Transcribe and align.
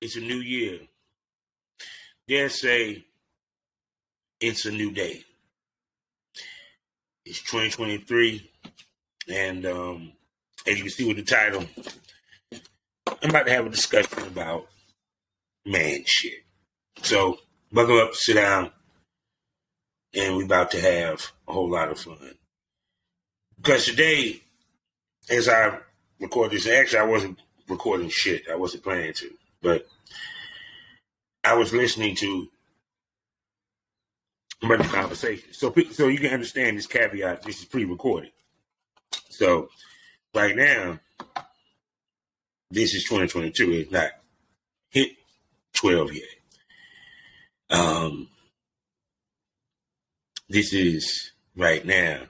it's 0.00 0.16
a 0.16 0.20
new 0.20 0.38
year. 0.38 0.80
Dare 2.28 2.48
say 2.48 3.04
it's 4.40 4.66
a 4.66 4.70
new 4.70 4.90
day. 4.90 5.24
It's 7.24 7.40
2023, 7.40 8.50
and 9.28 9.66
um, 9.66 10.12
as 10.66 10.76
you 10.76 10.84
can 10.84 10.90
see 10.90 11.08
with 11.08 11.16
the 11.16 11.22
title, 11.22 11.64
I'm 13.22 13.30
about 13.30 13.46
to 13.46 13.52
have 13.52 13.66
a 13.66 13.70
discussion 13.70 14.26
about 14.26 14.66
man 15.64 16.02
shit. 16.06 16.44
So 17.02 17.38
buckle 17.72 18.00
up, 18.00 18.14
sit 18.14 18.34
down, 18.34 18.70
and 20.14 20.36
we're 20.36 20.44
about 20.44 20.70
to 20.72 20.80
have 20.80 21.32
a 21.48 21.52
whole 21.52 21.70
lot 21.70 21.90
of 21.90 21.98
fun. 21.98 22.36
Because 23.56 23.86
today, 23.86 24.40
as 25.28 25.48
I 25.48 25.78
record 26.20 26.52
this, 26.52 26.68
actually 26.68 26.98
I 27.00 27.04
wasn't 27.04 27.38
recording 27.68 28.08
shit. 28.08 28.44
I 28.50 28.54
wasn't 28.54 28.84
planning 28.84 29.12
to, 29.14 29.30
but 29.62 29.86
I 31.44 31.54
was 31.54 31.72
listening 31.72 32.16
to 32.16 32.48
the 34.60 34.88
conversation. 34.90 35.52
So, 35.52 35.74
so 35.92 36.08
you 36.08 36.18
can 36.18 36.32
understand 36.32 36.78
this 36.78 36.86
caveat. 36.86 37.42
This 37.42 37.60
is 37.60 37.64
pre-recorded. 37.66 38.32
So, 39.30 39.68
right 40.34 40.56
now, 40.56 40.98
this 42.70 42.94
is 42.94 43.04
2022. 43.04 43.72
It's 43.72 43.90
not 43.90 44.10
hit 44.90 45.12
12 45.74 46.14
yet. 46.14 46.24
Um, 47.70 48.28
this 50.48 50.72
is 50.72 51.32
right 51.56 51.84
now, 51.84 52.22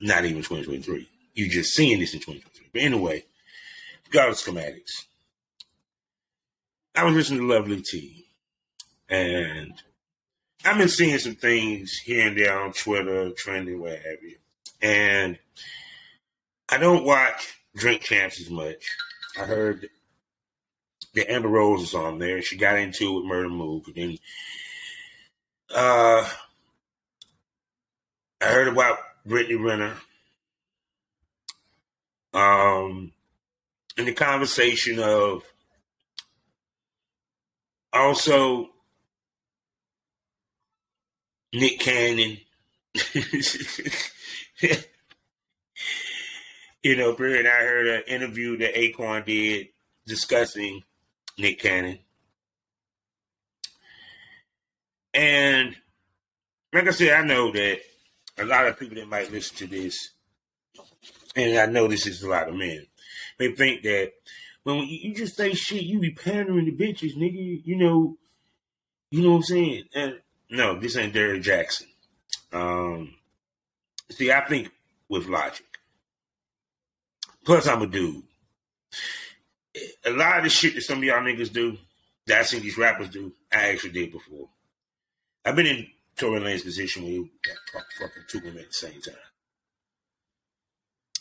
not 0.00 0.24
even 0.24 0.42
2023. 0.42 1.08
You're 1.34 1.48
just 1.48 1.74
seeing 1.74 2.00
this 2.00 2.14
in 2.14 2.20
2023. 2.20 2.66
But 2.72 2.82
anyway, 2.82 3.24
regardless 4.06 4.44
schematics. 4.44 5.06
I 6.94 7.04
was 7.04 7.14
listening 7.14 7.40
to 7.40 7.54
Lovely 7.54 7.80
T, 7.80 8.26
and 9.08 9.72
I've 10.64 10.76
been 10.76 10.88
seeing 10.88 11.18
some 11.18 11.34
things 11.34 11.96
here 12.04 12.28
and 12.28 12.36
there 12.36 12.58
on 12.58 12.72
Twitter, 12.72 13.30
trending, 13.30 13.80
what 13.80 13.92
have 13.92 14.22
you. 14.22 14.36
And 14.82 15.38
I 16.68 16.76
don't 16.76 17.04
watch 17.04 17.54
Drink 17.74 18.02
Champs 18.02 18.40
as 18.40 18.50
much. 18.50 18.86
I 19.40 19.44
heard 19.44 19.88
the 21.14 21.30
Amber 21.30 21.48
Rose 21.48 21.80
was 21.80 21.94
on 21.94 22.18
there. 22.18 22.42
She 22.42 22.56
got 22.56 22.78
into 22.78 23.04
it 23.04 23.16
with 23.16 23.24
Murder 23.24 23.48
Mook. 23.48 23.86
And 23.88 23.96
then 23.96 24.18
uh, 25.74 26.28
I 28.40 28.46
heard 28.46 28.68
about 28.68 28.98
Brittany 29.24 29.56
Renner. 29.56 29.94
Um, 32.34 33.12
in 33.96 34.06
the 34.06 34.12
conversation 34.12 34.98
of 34.98 35.42
also 37.92 38.70
Nick 41.52 41.78
Cannon. 41.80 42.38
you 46.82 46.96
know, 46.96 47.14
and 47.16 47.48
I 47.48 47.60
heard 47.62 47.86
an 47.86 48.02
interview 48.06 48.56
that 48.58 48.74
Akon 48.74 49.24
did 49.24 49.68
discussing 50.06 50.82
Nick 51.38 51.60
Cannon. 51.60 51.98
And 55.14 55.76
like 56.72 56.88
I 56.88 56.90
said, 56.90 57.12
I 57.12 57.26
know 57.26 57.52
that 57.52 57.80
a 58.38 58.44
lot 58.44 58.66
of 58.66 58.78
people 58.78 58.96
that 58.96 59.08
might 59.08 59.30
listen 59.30 59.56
to 59.58 59.66
this, 59.66 60.10
and 61.36 61.58
I 61.58 61.66
know 61.66 61.86
this 61.86 62.06
is 62.06 62.22
a 62.22 62.28
lot 62.28 62.48
of 62.48 62.54
men, 62.54 62.86
they 63.38 63.52
think 63.52 63.82
that 63.82 64.12
when 64.64 64.86
you 64.86 65.14
just 65.14 65.36
say 65.36 65.54
shit, 65.54 65.82
you 65.82 65.98
be 65.98 66.12
pandering 66.12 66.66
to 66.66 66.72
bitches, 66.72 67.16
nigga. 67.16 67.62
You 67.64 67.76
know, 67.76 68.16
you 69.10 69.22
know 69.22 69.30
what 69.30 69.36
I'm 69.36 69.42
saying? 69.42 69.84
And 69.94 70.20
no, 70.50 70.78
this 70.78 70.96
ain't 70.96 71.14
Derrick 71.14 71.42
Jaxn. 71.42 71.84
Um, 72.52 73.14
see, 74.10 74.30
I 74.30 74.44
think 74.46 74.70
with 75.08 75.26
logic. 75.26 75.66
Plus, 77.44 77.66
I'm 77.66 77.82
a 77.82 77.86
dude. 77.86 78.22
A 80.04 80.10
lot 80.10 80.38
of 80.38 80.44
the 80.44 80.50
shit 80.50 80.74
that 80.74 80.82
some 80.82 80.98
of 80.98 81.04
y'all 81.04 81.22
niggas 81.22 81.52
do, 81.52 81.76
that 82.26 82.40
I 82.40 82.42
seen 82.42 82.62
these 82.62 82.78
rappers 82.78 83.08
do, 83.08 83.32
I 83.52 83.70
actually 83.70 83.92
did 83.92 84.12
before. 84.12 84.48
I've 85.44 85.56
been 85.56 85.66
in 85.66 85.88
Tory 86.16 86.40
Lanez's 86.40 86.62
position 86.62 87.02
where 87.02 87.12
you 87.12 87.30
got 87.44 87.56
fucking 87.98 88.22
two 88.28 88.40
women 88.40 88.60
at 88.60 88.68
the 88.68 88.72
same 88.72 89.00
time. 89.00 89.14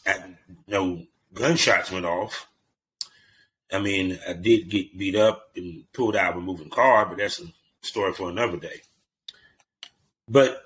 I, 0.06 0.36
no 0.68 1.06
gunshots 1.34 1.92
went 1.92 2.06
off. 2.06 2.48
I 3.72 3.80
mean, 3.80 4.20
I 4.28 4.34
did 4.34 4.70
get 4.70 4.98
beat 4.98 5.16
up 5.16 5.50
and 5.56 5.84
pulled 5.94 6.16
out 6.16 6.32
of 6.32 6.38
a 6.38 6.42
moving 6.42 6.70
car, 6.70 7.06
but 7.06 7.18
that's 7.18 7.42
a 7.42 7.46
story 7.82 8.14
for 8.14 8.30
another 8.30 8.58
day. 8.58 8.82
But 10.28 10.64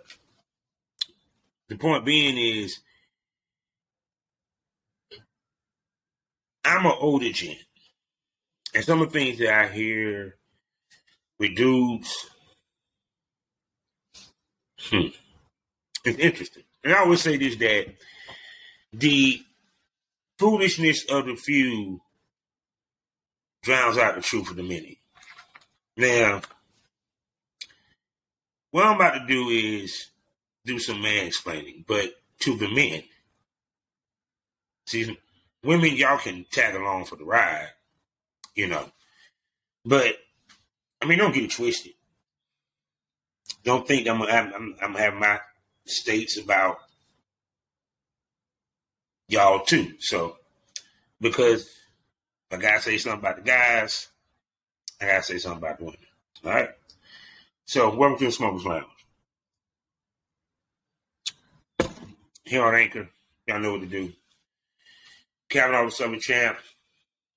the 1.70 1.76
point 1.76 2.06
being 2.06 2.38
is, 2.38 2.80
I'm 6.64 6.86
an 6.86 6.94
older 7.00 7.32
gent. 7.32 7.60
And 8.74 8.84
some 8.84 9.02
of 9.02 9.12
the 9.12 9.20
things 9.20 9.40
that 9.40 9.54
I 9.54 9.68
hear 9.68 10.36
with 11.40 11.56
dudes, 11.56 12.28
hmm, 14.80 15.08
it's 16.04 16.20
interesting. 16.20 16.64
And 16.84 16.94
I 16.94 17.00
always 17.00 17.22
say 17.22 17.38
this 17.38 17.56
that 17.58 17.96
the 18.92 19.42
foolishness 20.40 21.06
of 21.10 21.28
the 21.28 21.36
few 21.36 22.02
drowns 23.66 23.98
out 23.98 24.16
the 24.16 24.22
truth 24.22 24.50
of 24.52 24.56
the 24.56 24.64
many. 24.64 25.00
Now, 25.98 26.42
what 28.72 28.86
I'm 28.86 28.96
about 28.96 29.16
to 29.16 29.26
do 29.26 29.50
is 29.50 30.08
do 30.66 30.80
some 30.80 31.02
man 31.02 31.28
explaining, 31.28 31.84
but 31.88 32.14
to 32.42 32.56
the 32.58 32.68
men. 32.68 33.04
See, 34.86 35.18
women, 35.64 35.96
y'all 35.96 36.20
can 36.20 36.46
tag 36.52 36.76
along 36.76 37.06
for 37.06 37.16
the 37.16 37.26
ride, 37.26 37.70
you 38.54 38.68
know. 38.68 38.92
But 39.84 40.16
I 41.02 41.06
mean, 41.06 41.18
don't 41.18 41.34
get 41.34 41.46
it 41.46 41.52
twisted. 41.52 41.94
Don't 43.64 43.88
think 43.88 44.08
I'm 44.08 44.22
I'm, 44.22 44.54
I'm, 44.54 44.76
I'm 44.82 44.94
having 44.94 45.20
my 45.20 45.40
states 45.86 46.38
about 46.38 46.78
y'all 49.28 49.66
too. 49.66 49.94
So 50.00 50.38
because 51.20 51.68
I 52.56 52.62
gotta 52.62 52.82
say 52.82 52.98
something 52.98 53.20
about 53.20 53.38
the 53.38 53.42
guys, 53.42 54.10
I 55.02 55.08
gotta 55.08 55.24
say 55.24 55.38
something 55.38 55.58
about 55.58 55.78
the 55.78 55.86
women. 55.86 56.00
All 56.46 56.52
right. 56.52 56.70
So 57.66 57.96
welcome 57.96 58.20
to 58.20 58.26
the 58.26 58.32
Smokers 58.32 58.66
Lounge. 58.66 58.86
Here 62.46 62.64
on 62.64 62.76
Anchor, 62.76 63.10
y'all 63.48 63.60
know 63.60 63.74
what 63.74 63.82
to 63.82 63.88
do. 63.88 64.14
Kavanaugh 65.50 65.90
Summer 65.90 66.18
Champ, 66.18 66.58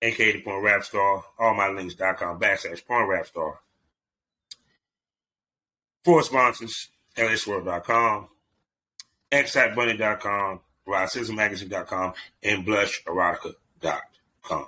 aka 0.03 0.33
the 0.33 0.43
Porn 0.43 0.63
Rap 0.63 0.85
Star, 0.85 1.25
allmylinks.com 1.41 2.39
backslash 2.39 2.87
porn 2.87 3.09
rap 3.09 3.27
star. 3.27 3.61
Four 6.05 6.23
sponsors, 6.23 6.89
lsworld.com, 7.17 8.29
xsitebunny.com, 9.33 10.61
RodSizzleMagazine.com, 10.87 12.13
and 12.43 12.67
blusherotica.com. 12.67 14.67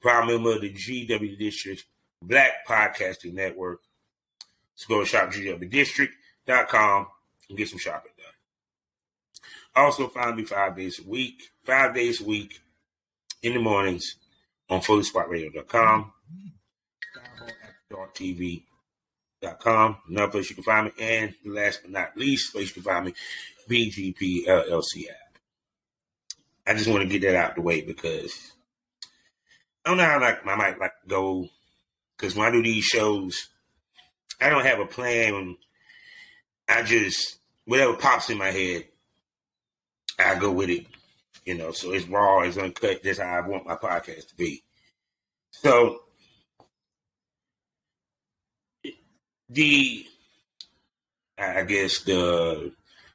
Proud 0.00 0.28
member 0.28 0.54
of 0.54 0.62
the 0.62 0.72
GW 0.72 1.38
District 1.38 1.84
Black 2.22 2.66
Podcasting 2.66 3.34
Network. 3.34 3.80
So 4.74 4.88
go 4.88 5.04
to 5.04 5.10
shopgwdistrict.com 5.10 7.06
and 7.48 7.58
get 7.58 7.68
some 7.68 7.78
shopping 7.78 8.12
done. 8.16 8.26
Also, 9.84 10.08
find 10.08 10.36
me 10.36 10.44
five 10.44 10.76
days 10.76 10.98
a 10.98 11.08
week, 11.08 11.50
five 11.64 11.94
days 11.94 12.20
a 12.20 12.24
week 12.24 12.60
in 13.42 13.54
the 13.54 13.60
mornings 13.60 14.16
on 14.68 14.80
FullySpotRadio.com, 14.80 16.12
TV.com, 18.14 19.96
another 20.08 20.32
place 20.32 20.50
you 20.50 20.56
can 20.56 20.64
find 20.64 20.86
me, 20.86 20.92
and 21.00 21.34
last 21.44 21.82
but 21.82 21.90
not 21.90 22.16
least, 22.16 22.52
place 22.52 22.68
you 22.68 22.74
can 22.74 22.82
find 22.82 23.06
me, 23.06 23.14
BGP 23.68 24.46
LLC 24.46 25.08
app. 25.08 25.38
I 26.66 26.74
just 26.74 26.88
want 26.88 27.02
to 27.02 27.08
get 27.08 27.22
that 27.22 27.36
out 27.36 27.54
the 27.54 27.62
way 27.62 27.80
because 27.80 28.52
I 29.84 29.90
don't 29.90 29.98
know 29.98 30.04
how 30.04 30.20
like 30.20 30.46
I 30.46 30.56
might 30.56 30.78
like 30.78 30.92
go 31.08 31.48
because 32.16 32.34
when 32.34 32.46
I 32.46 32.50
do 32.50 32.62
these 32.62 32.84
shows, 32.84 33.48
I 34.40 34.50
don't 34.50 34.66
have 34.66 34.80
a 34.80 34.86
plan. 34.86 35.56
I 36.68 36.82
just 36.82 37.38
whatever 37.64 37.94
pops 37.94 38.30
in 38.30 38.38
my 38.38 38.50
head, 38.50 38.84
I 40.18 40.34
go 40.34 40.50
with 40.52 40.70
it. 40.70 40.86
You 41.44 41.54
know, 41.54 41.72
so 41.72 41.92
it's 41.92 42.06
raw, 42.06 42.42
it's 42.42 42.58
uncut. 42.58 43.02
That's 43.02 43.18
how 43.18 43.38
I 43.38 43.46
want 43.46 43.66
my 43.66 43.76
podcast 43.76 44.28
to 44.28 44.36
be. 44.36 44.62
So 45.50 46.02
the 49.48 50.06
I 51.38 51.64
guess 51.64 52.00
the 52.00 52.72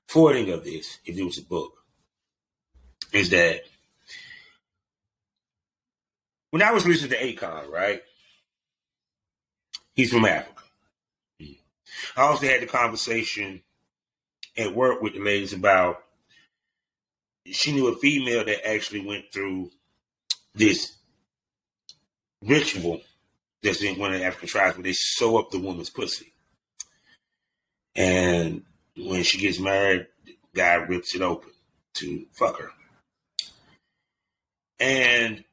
forwarding 0.07 0.51
of 0.51 0.63
this, 0.63 0.97
if 1.05 1.17
it 1.17 1.23
was 1.23 1.37
a 1.37 1.43
book, 1.43 1.73
is 3.13 3.29
that 3.29 3.61
when 6.55 6.61
I 6.61 6.71
was 6.71 6.87
listening 6.87 7.11
to 7.11 7.17
Akon, 7.17 7.69
right? 7.69 8.01
He's 9.93 10.13
from 10.13 10.23
Africa. 10.23 10.63
I 12.15 12.21
also 12.21 12.47
had 12.47 12.61
the 12.61 12.65
conversation 12.65 13.61
at 14.57 14.73
work 14.73 15.01
with 15.01 15.15
the 15.15 15.19
ladies 15.19 15.51
about 15.51 16.01
she 17.45 17.73
knew 17.73 17.89
a 17.89 17.97
female 17.97 18.45
that 18.45 18.65
actually 18.65 19.05
went 19.05 19.33
through 19.33 19.69
this 20.53 20.95
ritual 22.41 23.01
that's 23.61 23.83
in 23.83 23.99
one 23.99 24.13
of 24.13 24.21
the 24.21 24.25
African 24.25 24.47
tribes 24.47 24.77
where 24.77 24.83
they 24.83 24.93
sew 24.93 25.37
up 25.37 25.51
the 25.51 25.59
woman's 25.59 25.89
pussy. 25.89 26.31
And 27.97 28.63
when 28.95 29.23
she 29.23 29.39
gets 29.39 29.59
married, 29.59 30.07
the 30.23 30.37
guy 30.55 30.75
rips 30.75 31.15
it 31.15 31.21
open 31.21 31.51
to 31.95 32.25
fuck 32.31 32.61
her. 32.61 32.71
And 34.79 35.43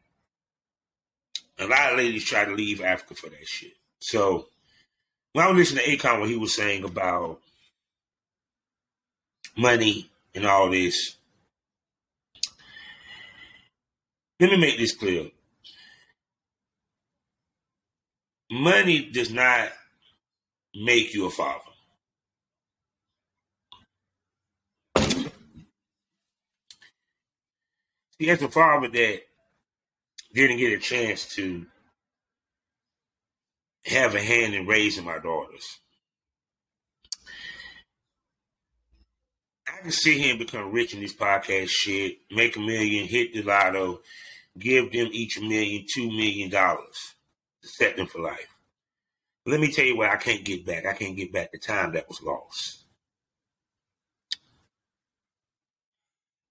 a 1.62 1.66
lot 1.66 1.92
of 1.92 1.98
ladies 1.98 2.24
try 2.24 2.44
to 2.44 2.54
leave 2.54 2.80
Africa 2.80 3.14
for 3.14 3.30
that 3.30 3.46
shit. 3.46 3.72
So 4.00 4.48
when 5.32 5.44
I 5.44 5.48
was 5.48 5.56
listening 5.56 5.84
to 5.84 5.96
Akon, 5.96 6.20
what 6.20 6.28
he 6.28 6.36
was 6.36 6.54
saying 6.54 6.84
about 6.84 7.40
money 9.56 10.10
and 10.34 10.46
all 10.46 10.70
this, 10.70 11.16
let 14.40 14.50
me 14.50 14.56
make 14.56 14.78
this 14.78 14.94
clear. 14.94 15.30
Money 18.50 19.08
does 19.10 19.30
not 19.30 19.70
make 20.74 21.14
you 21.14 21.26
a 21.26 21.30
father. 21.30 21.60
See, 28.20 28.28
as 28.28 28.42
a 28.42 28.48
father 28.48 28.88
that 28.88 29.22
didn't 30.34 30.58
get 30.58 30.72
a 30.72 30.78
chance 30.78 31.26
to 31.34 31.66
have 33.84 34.14
a 34.14 34.22
hand 34.22 34.54
in 34.54 34.66
raising 34.66 35.04
my 35.04 35.18
daughters. 35.18 35.80
I 39.66 39.80
can 39.82 39.90
sit 39.90 40.16
here 40.16 40.30
and 40.30 40.38
become 40.38 40.72
rich 40.72 40.94
in 40.94 41.00
this 41.00 41.14
podcast 41.14 41.68
shit, 41.68 42.18
make 42.30 42.56
a 42.56 42.60
million, 42.60 43.06
hit 43.06 43.32
the 43.32 43.42
lotto, 43.42 44.00
give 44.58 44.92
them 44.92 45.08
each 45.12 45.38
a 45.38 45.40
million, 45.40 45.84
two 45.92 46.08
million 46.08 46.50
dollars 46.50 47.14
to 47.62 47.68
set 47.68 47.96
them 47.96 48.06
for 48.06 48.20
life. 48.20 48.48
Let 49.44 49.60
me 49.60 49.72
tell 49.72 49.84
you 49.84 49.96
what 49.96 50.10
I 50.10 50.16
can't 50.16 50.44
get 50.44 50.64
back. 50.64 50.86
I 50.86 50.92
can't 50.92 51.16
get 51.16 51.32
back 51.32 51.50
the 51.50 51.58
time 51.58 51.92
that 51.92 52.08
was 52.08 52.22
lost. 52.22 52.84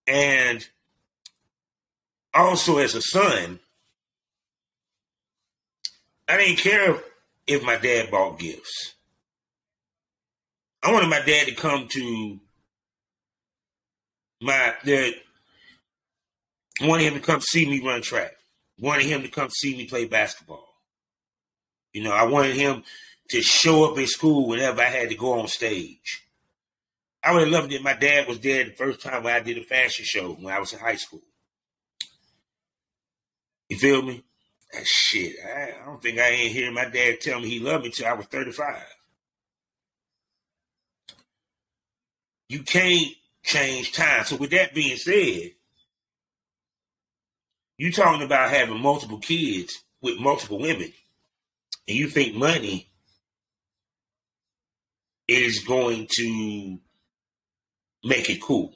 And 0.07 0.67
also 2.33 2.79
as 2.79 2.95
a 2.95 3.01
son, 3.01 3.59
I 6.31 6.37
didn't 6.37 6.59
care 6.59 6.97
if 7.45 7.61
my 7.61 7.75
dad 7.75 8.09
bought 8.09 8.39
gifts. 8.39 8.93
I 10.81 10.93
wanted 10.93 11.09
my 11.09 11.19
dad 11.19 11.47
to 11.47 11.53
come 11.53 11.89
to 11.89 12.39
my 14.39 14.73
the 14.85 15.13
wanted 16.79 17.03
him 17.03 17.13
to 17.15 17.19
come 17.19 17.41
see 17.41 17.69
me 17.69 17.85
run 17.85 18.01
track. 18.01 18.31
Wanted 18.79 19.07
him 19.07 19.23
to 19.23 19.27
come 19.27 19.49
see 19.49 19.75
me 19.75 19.87
play 19.87 20.05
basketball. 20.05 20.69
You 21.91 22.01
know, 22.03 22.13
I 22.13 22.23
wanted 22.23 22.55
him 22.55 22.83
to 23.31 23.41
show 23.41 23.91
up 23.91 23.97
at 23.97 24.07
school 24.07 24.47
whenever 24.47 24.79
I 24.81 24.85
had 24.85 25.09
to 25.09 25.15
go 25.15 25.37
on 25.37 25.49
stage. 25.49 26.25
I 27.21 27.33
would 27.33 27.41
have 27.41 27.51
loved 27.51 27.73
it. 27.73 27.83
My 27.83 27.93
dad 27.93 28.29
was 28.29 28.39
there 28.39 28.63
the 28.63 28.71
first 28.71 29.01
time 29.01 29.23
when 29.23 29.35
I 29.35 29.41
did 29.41 29.57
a 29.57 29.63
fashion 29.63 30.05
show 30.07 30.31
when 30.35 30.53
I 30.53 30.61
was 30.61 30.71
in 30.71 30.79
high 30.79 30.95
school. 30.95 31.23
You 33.67 33.77
feel 33.77 34.01
me? 34.01 34.23
That 34.73 34.85
shit, 34.85 35.35
I, 35.45 35.73
I 35.81 35.85
don't 35.85 36.01
think 36.01 36.17
I 36.19 36.29
ain't 36.29 36.53
hear 36.53 36.71
my 36.71 36.85
dad 36.85 37.19
tell 37.21 37.39
me 37.39 37.49
he 37.49 37.59
loved 37.59 37.83
me 37.83 37.89
till 37.91 38.07
I 38.07 38.13
was 38.13 38.25
35. 38.27 38.83
You 42.49 42.63
can't 42.63 43.07
change 43.43 43.91
time. 43.91 44.25
So 44.25 44.35
with 44.37 44.51
that 44.51 44.73
being 44.73 44.97
said, 44.97 45.51
you 47.77 47.91
talking 47.91 48.23
about 48.25 48.51
having 48.51 48.79
multiple 48.79 49.17
kids 49.17 49.83
with 50.01 50.19
multiple 50.19 50.59
women, 50.59 50.93
and 51.87 51.97
you 51.97 52.07
think 52.07 52.35
money 52.35 52.87
is 55.27 55.59
going 55.59 56.07
to 56.17 56.79
make 58.03 58.29
it 58.29 58.41
cool. 58.41 58.73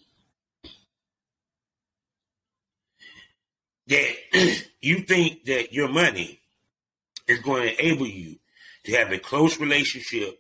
That 3.88 4.16
you 4.82 5.00
think 5.00 5.46
that 5.46 5.74
your 5.74 5.88
money 5.88 6.40
is 7.28 7.40
going 7.40 7.64
to 7.64 7.80
enable 7.80 8.08
you 8.08 8.38
to 8.86 8.92
have 8.94 9.12
a 9.12 9.18
close 9.18 9.60
relationship 9.60 10.40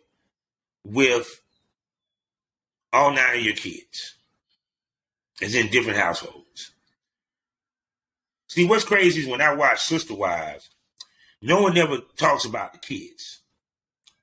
with 0.83 1.41
all 2.93 3.11
nine 3.11 3.37
of 3.37 3.43
your 3.43 3.55
kids. 3.55 4.15
It's 5.41 5.55
in 5.55 5.69
different 5.69 5.99
households. 5.99 6.71
See, 8.47 8.65
what's 8.65 8.85
crazy 8.85 9.21
is 9.21 9.27
when 9.27 9.41
I 9.41 9.53
watch 9.53 9.81
Sister 9.83 10.13
Wives, 10.13 10.69
no 11.41 11.61
one 11.61 11.77
ever 11.77 11.97
talks 12.15 12.45
about 12.45 12.73
the 12.73 12.79
kids. 12.79 13.41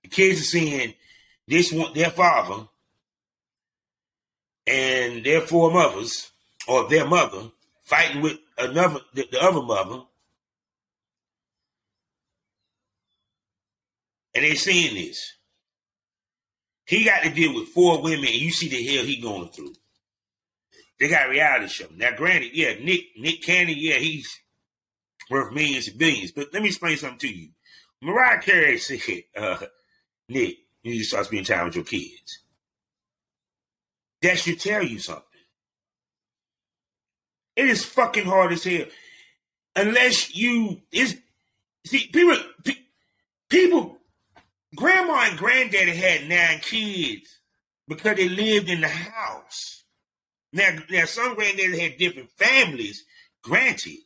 The 0.03 0.09
kids 0.09 0.41
are 0.41 0.45
seeing 0.45 0.95
this 1.47 1.71
one, 1.71 1.93
their 1.93 2.11
father 2.11 2.67
and 4.67 5.25
their 5.25 5.41
four 5.41 5.71
mothers, 5.71 6.31
or 6.67 6.89
their 6.89 7.07
mother, 7.07 7.51
fighting 7.83 8.23
with 8.23 8.39
another, 8.59 9.01
the, 9.15 9.27
the 9.31 9.43
other 9.43 9.63
mother, 9.63 10.03
and 14.35 14.45
they 14.45 14.55
seeing 14.55 14.95
this. 14.95 15.35
He 16.87 17.05
got 17.05 17.23
to 17.23 17.31
deal 17.31 17.55
with 17.55 17.69
four 17.69 18.03
women, 18.03 18.27
and 18.27 18.35
you 18.35 18.51
see 18.51 18.69
the 18.69 18.97
hell 18.97 19.05
he 19.05 19.21
going 19.21 19.49
through. 19.49 19.75
They 20.99 21.09
got 21.09 21.29
reality 21.29 21.69
show. 21.69 21.87
Now, 21.97 22.15
granted, 22.17 22.51
yeah, 22.55 22.75
Nick 22.83 23.07
Nick 23.17 23.43
Cannon, 23.43 23.75
yeah, 23.77 23.97
he's 23.97 24.29
worth 25.31 25.53
millions 25.53 25.89
and 25.89 25.99
billions. 25.99 26.33
But 26.33 26.49
let 26.53 26.63
me 26.63 26.69
explain 26.69 26.97
something 26.97 27.19
to 27.21 27.29
you. 27.35 27.49
Mariah 28.03 28.41
Carey 28.41 28.79
said, 28.79 29.01
uh, 29.37 29.59
Nick, 30.29 30.57
you 30.83 30.93
need 30.93 30.99
to 30.99 31.05
start 31.05 31.27
spending 31.27 31.45
time 31.45 31.67
with 31.67 31.77
your 31.77 31.85
kids. 31.85 32.41
That 34.23 34.39
should 34.39 34.61
tell 34.61 34.83
you 34.85 34.99
something. 34.99 35.25
It 37.57 37.67
is 37.67 37.85
fucking 37.85 38.25
hard 38.25 38.53
as 38.53 38.65
hell. 38.65 38.87
Unless 39.77 40.35
you 40.37 40.83
is 40.91 41.19
see 41.87 42.09
people 42.09 42.37
people 43.49 43.99
grandma 44.75 45.29
and 45.29 45.39
granddaddy 45.39 45.95
had 45.95 46.29
nine 46.29 46.61
kids 46.61 47.39
because 47.89 48.17
they 48.17 48.29
lived 48.29 48.69
in 48.69 48.81
the 48.81 48.89
house. 48.89 49.85
Now, 50.53 50.79
now 50.91 51.05
some 51.07 51.35
granddaddy 51.35 51.79
had 51.79 51.99
different 51.99 52.31
families, 52.33 53.05
granted. 53.43 53.99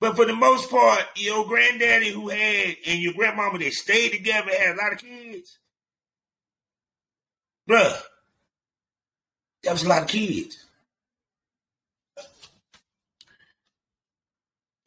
But 0.00 0.16
for 0.16 0.24
the 0.24 0.34
most 0.34 0.70
part, 0.70 1.00
your 1.16 1.46
granddaddy 1.46 2.12
who 2.12 2.28
had 2.28 2.76
and 2.86 3.00
your 3.00 3.14
grandmama 3.14 3.58
they 3.58 3.70
stayed 3.70 4.10
together 4.10 4.50
had 4.50 4.74
a 4.74 4.78
lot 4.78 4.92
of 4.92 4.98
kids. 4.98 5.58
Bruh, 7.68 8.00
that 9.64 9.72
was 9.72 9.82
a 9.82 9.88
lot 9.88 10.02
of 10.02 10.08
kids. 10.08 10.67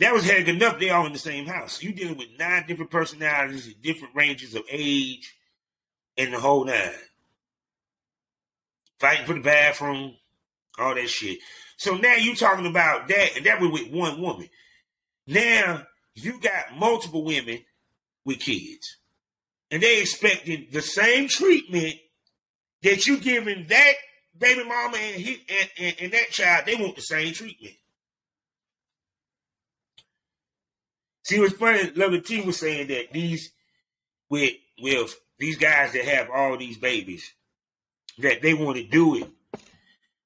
That 0.01 0.15
was 0.15 0.25
heck 0.25 0.47
enough. 0.47 0.79
They 0.79 0.89
all 0.89 1.05
in 1.05 1.13
the 1.13 1.19
same 1.19 1.45
house. 1.45 1.83
You 1.83 1.93
dealing 1.93 2.17
with 2.17 2.27
nine 2.39 2.65
different 2.67 2.89
personalities, 2.89 3.71
different 3.75 4.15
ranges 4.15 4.55
of 4.55 4.63
age, 4.67 5.37
and 6.17 6.33
the 6.33 6.39
whole 6.39 6.65
nine. 6.65 6.89
Fighting 8.97 9.27
for 9.27 9.35
the 9.35 9.41
bathroom, 9.41 10.15
all 10.79 10.95
that 10.95 11.07
shit. 11.07 11.37
So 11.77 11.97
now 11.97 12.15
you 12.15 12.35
talking 12.35 12.65
about 12.65 13.09
that, 13.09 13.37
and 13.37 13.45
that 13.45 13.61
was 13.61 13.69
with 13.69 13.91
one 13.91 14.19
woman. 14.19 14.49
Now 15.27 15.83
you 16.15 16.39
got 16.41 16.75
multiple 16.75 17.23
women 17.23 17.59
with 18.25 18.39
kids, 18.39 18.97
and 19.69 19.83
they 19.83 20.01
expecting 20.01 20.65
the 20.71 20.81
same 20.81 21.27
treatment 21.27 21.93
that 22.81 23.05
you 23.05 23.19
giving 23.19 23.67
that 23.67 23.93
baby 24.35 24.63
mama 24.63 24.97
and, 24.97 25.21
he, 25.21 25.45
and, 25.47 25.69
and, 25.77 25.95
and 25.99 26.13
that 26.13 26.31
child. 26.31 26.65
They 26.65 26.73
want 26.73 26.95
the 26.95 27.03
same 27.03 27.35
treatment. 27.35 27.75
See, 31.31 31.39
what's 31.39 31.53
funny, 31.53 31.89
Lovely 31.95 32.19
T 32.19 32.41
was 32.41 32.59
saying 32.59 32.87
that 32.87 33.13
these 33.13 33.53
with 34.29 34.51
with 34.81 35.17
these 35.39 35.55
guys 35.55 35.93
that 35.93 36.03
have 36.03 36.29
all 36.29 36.57
these 36.57 36.77
babies, 36.77 37.31
that 38.17 38.41
they 38.41 38.53
want 38.53 38.75
to 38.75 38.83
do 38.83 39.15
it 39.15 39.29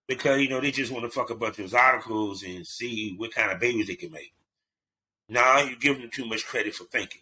because 0.08 0.42
you 0.42 0.50
know 0.50 0.60
they 0.60 0.72
just 0.72 0.92
want 0.92 1.06
to 1.06 1.12
fuck 1.12 1.30
a 1.30 1.36
bunch 1.36 1.60
of 1.60 1.72
articles 1.76 2.42
and 2.42 2.66
see 2.66 3.14
what 3.18 3.36
kind 3.36 3.52
of 3.52 3.60
babies 3.60 3.86
they 3.86 3.94
can 3.94 4.10
make. 4.10 4.34
Nah, 5.30 5.60
you're 5.60 5.76
giving 5.76 6.02
them 6.02 6.10
too 6.12 6.26
much 6.26 6.44
credit 6.44 6.74
for 6.74 6.86
thinking. 6.86 7.22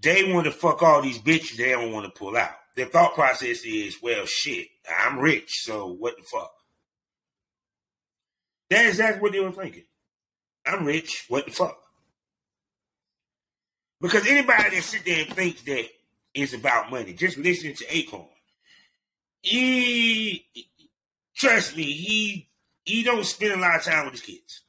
They 0.00 0.32
want 0.32 0.46
to 0.46 0.52
fuck 0.52 0.82
all 0.82 1.02
these 1.02 1.18
bitches 1.18 1.58
they 1.58 1.72
don't 1.72 1.92
want 1.92 2.06
to 2.06 2.18
pull 2.18 2.38
out. 2.38 2.56
Their 2.76 2.86
thought 2.86 3.12
process 3.12 3.62
is, 3.66 3.98
well, 4.00 4.24
shit, 4.24 4.68
I'm 4.98 5.18
rich, 5.18 5.64
so 5.64 5.88
what 5.88 6.16
the 6.16 6.22
fuck? 6.22 6.50
That's 8.70 8.88
exactly 8.88 9.20
what 9.20 9.32
they 9.32 9.40
were 9.40 9.52
thinking. 9.52 9.84
I'm 10.66 10.84
rich. 10.84 11.24
What 11.28 11.46
the 11.46 11.52
fuck? 11.52 11.78
Because 14.00 14.26
anybody 14.26 14.76
that 14.76 14.82
sit 14.82 15.04
there 15.04 15.24
and 15.24 15.34
thinks 15.34 15.62
that 15.62 15.86
it's 16.34 16.52
about 16.52 16.90
money, 16.90 17.14
just 17.14 17.38
listen 17.38 17.74
to 17.74 17.84
Akon. 17.86 18.26
He 19.40 20.46
trust 21.36 21.76
me, 21.76 21.84
he 21.84 22.48
he 22.84 23.02
don't 23.02 23.24
spend 23.24 23.52
a 23.52 23.58
lot 23.58 23.76
of 23.76 23.84
time 23.84 24.04
with 24.04 24.14
his 24.14 24.22
kids. 24.22 24.62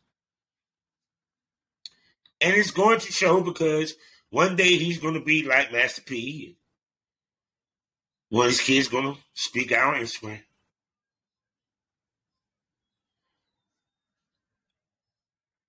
And 2.41 2.55
it's 2.55 2.71
going 2.71 2.99
to 2.99 3.11
show 3.11 3.41
because 3.41 3.95
one 4.29 4.55
day 4.55 4.77
he's 4.77 4.99
going 4.99 5.15
to 5.15 5.19
be 5.19 5.43
like 5.43 5.71
Master 5.71 6.01
P. 6.01 6.57
One 8.29 8.45
of 8.45 8.51
his 8.51 8.61
kids 8.61 8.87
going 8.87 9.15
to 9.15 9.19
speak 9.33 9.71
out 9.71 9.95
on 9.95 10.01
Instagram. 10.01 10.41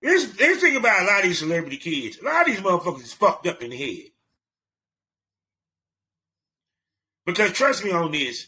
Here's 0.00 0.32
the 0.32 0.54
thing 0.54 0.76
about 0.76 1.02
a 1.02 1.04
lot 1.04 1.18
of 1.18 1.24
these 1.24 1.40
celebrity 1.40 1.76
kids. 1.76 2.18
A 2.18 2.24
lot 2.24 2.42
of 2.42 2.46
these 2.46 2.64
motherfuckers 2.64 3.02
is 3.02 3.12
fucked 3.12 3.46
up 3.46 3.62
in 3.62 3.70
the 3.70 3.76
head. 3.76 4.10
Because 7.26 7.52
trust 7.52 7.84
me 7.84 7.90
on 7.92 8.10
this, 8.10 8.46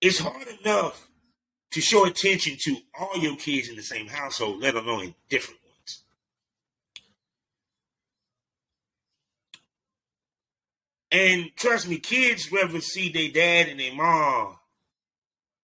it's 0.00 0.18
hard 0.18 0.46
enough 0.62 1.08
to 1.72 1.80
show 1.80 2.04
attention 2.04 2.56
to 2.60 2.76
all 2.98 3.16
your 3.16 3.36
kids 3.36 3.68
in 3.68 3.76
the 3.76 3.82
same 3.82 4.06
household, 4.06 4.60
let 4.60 4.74
alone 4.74 5.14
different 5.28 5.60
ones. 5.66 6.04
And 11.10 11.50
trust 11.56 11.88
me, 11.88 11.98
kids 11.98 12.52
rather 12.52 12.80
see 12.80 13.08
their 13.08 13.30
dad 13.30 13.68
and 13.68 13.80
their 13.80 13.94
mom 13.94 14.56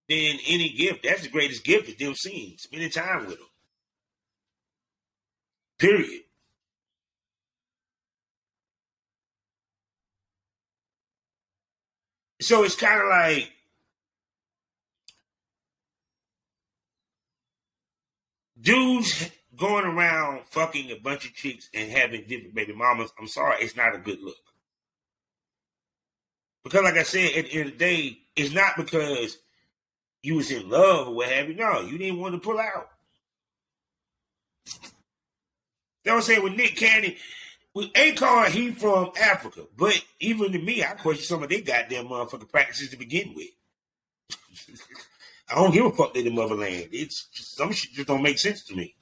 than 0.08 0.38
any 0.46 0.70
gift. 0.70 1.04
That's 1.04 1.22
the 1.22 1.28
greatest 1.28 1.64
gift 1.64 1.86
that 1.86 1.98
they've 1.98 2.16
seen, 2.16 2.56
spending 2.58 2.90
time 2.90 3.26
with 3.26 3.38
them. 3.38 3.49
Period. 5.80 6.20
So 12.42 12.64
it's 12.64 12.76
kind 12.76 13.00
of 13.00 13.08
like 13.08 13.50
dudes 18.60 19.30
going 19.56 19.86
around 19.86 20.42
fucking 20.50 20.90
a 20.90 20.96
bunch 20.96 21.26
of 21.26 21.34
chicks 21.34 21.70
and 21.72 21.90
having 21.90 22.24
different 22.26 22.54
baby 22.54 22.74
mamas. 22.74 23.10
I'm 23.18 23.26
sorry, 23.26 23.56
it's 23.62 23.76
not 23.76 23.94
a 23.94 23.98
good 23.98 24.20
look. 24.20 24.36
Because, 26.62 26.82
like 26.82 26.94
I 26.94 27.04
said, 27.04 27.36
at 27.36 27.46
the 27.46 27.52
end 27.52 27.66
of 27.66 27.72
the 27.72 27.78
day, 27.78 28.18
it's 28.36 28.52
not 28.52 28.76
because 28.76 29.38
you 30.22 30.34
was 30.34 30.50
in 30.50 30.68
love 30.68 31.08
or 31.08 31.14
what 31.14 31.30
have 31.30 31.48
you. 31.48 31.54
No, 31.54 31.80
you 31.80 31.96
didn't 31.96 32.20
want 32.20 32.34
to 32.34 32.38
pull 32.38 32.58
out. 32.58 32.90
They 36.04 36.10
don't 36.10 36.22
say 36.22 36.38
with 36.38 36.54
Nick 36.54 36.76
Cannon, 36.76 37.14
with 37.74 37.92
Akon, 37.92 38.48
he 38.48 38.72
from 38.72 39.12
Africa. 39.20 39.62
But 39.76 40.02
even 40.18 40.52
to 40.52 40.58
me, 40.58 40.82
I 40.82 40.94
question 40.94 41.24
some 41.24 41.42
of 41.42 41.48
their 41.48 41.60
goddamn 41.60 42.06
motherfucking 42.06 42.50
practices 42.50 42.90
to 42.90 42.96
begin 42.96 43.34
with. 43.34 43.48
I 45.50 45.56
don't 45.56 45.72
give 45.72 45.84
a 45.84 45.90
fuck 45.90 46.14
that 46.14 46.22
the 46.22 46.30
motherland. 46.30 46.88
It's 46.92 47.24
just, 47.26 47.56
some 47.56 47.72
shit 47.72 47.92
just 47.92 48.08
don't 48.08 48.22
make 48.22 48.38
sense 48.38 48.64
to 48.64 48.74
me. 48.74 48.94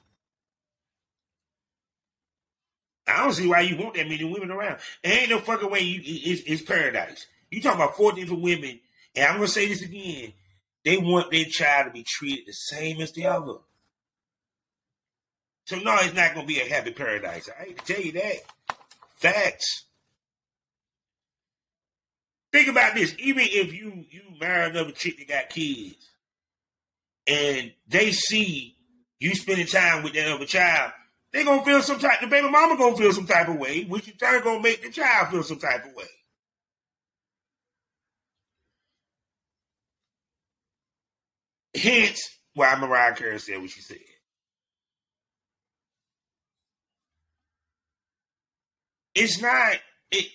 I 3.07 3.23
don't 3.23 3.33
see 3.33 3.47
why 3.47 3.61
you 3.61 3.77
want 3.77 3.95
that 3.95 4.07
many 4.07 4.23
women 4.23 4.51
around. 4.51 4.79
There 5.03 5.19
ain't 5.19 5.29
no 5.29 5.39
fucking 5.39 5.69
way 5.69 5.79
you 5.81 6.01
it's, 6.03 6.41
it's 6.45 6.61
paradise. 6.61 7.25
You 7.49 7.61
talking 7.61 7.81
about 7.81 7.97
four 7.97 8.11
different 8.13 8.43
women, 8.43 8.79
and 9.15 9.25
I'm 9.25 9.35
gonna 9.35 9.47
say 9.47 9.67
this 9.67 9.81
again. 9.81 10.33
They 10.85 10.97
want 10.97 11.31
their 11.31 11.45
child 11.45 11.87
to 11.87 11.91
be 11.91 12.03
treated 12.03 12.45
the 12.47 12.53
same 12.53 13.01
as 13.01 13.11
the 13.11 13.25
other. 13.25 13.55
So 15.69 15.77
no, 15.77 15.95
it's 15.99 16.15
not 16.15 16.33
gonna 16.33 16.47
be 16.47 16.59
a 16.59 16.67
happy 16.67 16.89
paradise. 16.89 17.47
I 17.61 17.65
to 17.65 17.85
tell 17.85 18.01
you 18.01 18.11
that. 18.13 18.37
Facts. 19.17 19.85
Think 22.51 22.69
about 22.69 22.95
this. 22.95 23.13
Even 23.19 23.43
if 23.45 23.71
you 23.71 24.03
you 24.09 24.23
marry 24.39 24.71
another 24.71 24.89
chick 24.89 25.19
that 25.19 25.27
got 25.27 25.49
kids, 25.49 26.09
and 27.27 27.71
they 27.87 28.11
see 28.11 28.77
you 29.19 29.35
spending 29.35 29.67
time 29.67 30.01
with 30.01 30.13
that 30.13 30.31
other 30.31 30.47
child, 30.47 30.91
they 31.33 31.43
gonna 31.43 31.63
feel 31.63 31.83
some 31.83 31.99
type. 31.99 32.19
The 32.19 32.25
baby 32.25 32.49
mama 32.49 32.75
gonna 32.75 32.97
feel 32.97 33.13
some 33.13 33.27
type 33.27 33.49
of 33.49 33.57
way, 33.57 33.83
which 33.83 34.07
in 34.07 34.17
turn 34.17 34.43
gonna 34.43 34.63
make 34.63 34.81
the 34.81 34.89
child 34.89 35.27
feel 35.27 35.43
some 35.43 35.59
type 35.59 35.85
of 35.85 35.93
way. 35.93 36.05
Hence, 41.75 42.27
why 42.55 42.73
Mariah 42.73 43.13
Carey 43.13 43.37
said 43.37 43.61
what 43.61 43.69
she 43.69 43.81
said. 43.81 43.99
It's 49.19 49.41
not. 49.41 49.75
It, 50.11 50.27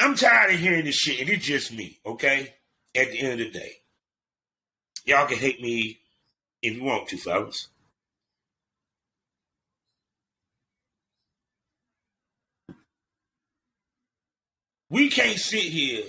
I'm 0.00 0.16
tired 0.16 0.54
of 0.54 0.58
hearing 0.58 0.84
this 0.84 0.96
shit, 0.96 1.20
and 1.20 1.30
it's 1.30 1.46
just 1.46 1.72
me. 1.72 2.00
Okay. 2.04 2.52
At 2.96 3.12
the 3.12 3.20
end 3.20 3.32
of 3.32 3.38
the 3.38 3.50
day, 3.50 3.72
y'all 5.04 5.28
can 5.28 5.38
hate 5.38 5.60
me 5.60 6.00
if 6.62 6.74
you 6.74 6.82
want 6.82 7.06
to, 7.08 7.16
fellas. 7.16 7.68
We 14.90 15.08
can't 15.08 15.38
sit 15.38 15.62
here 15.62 16.04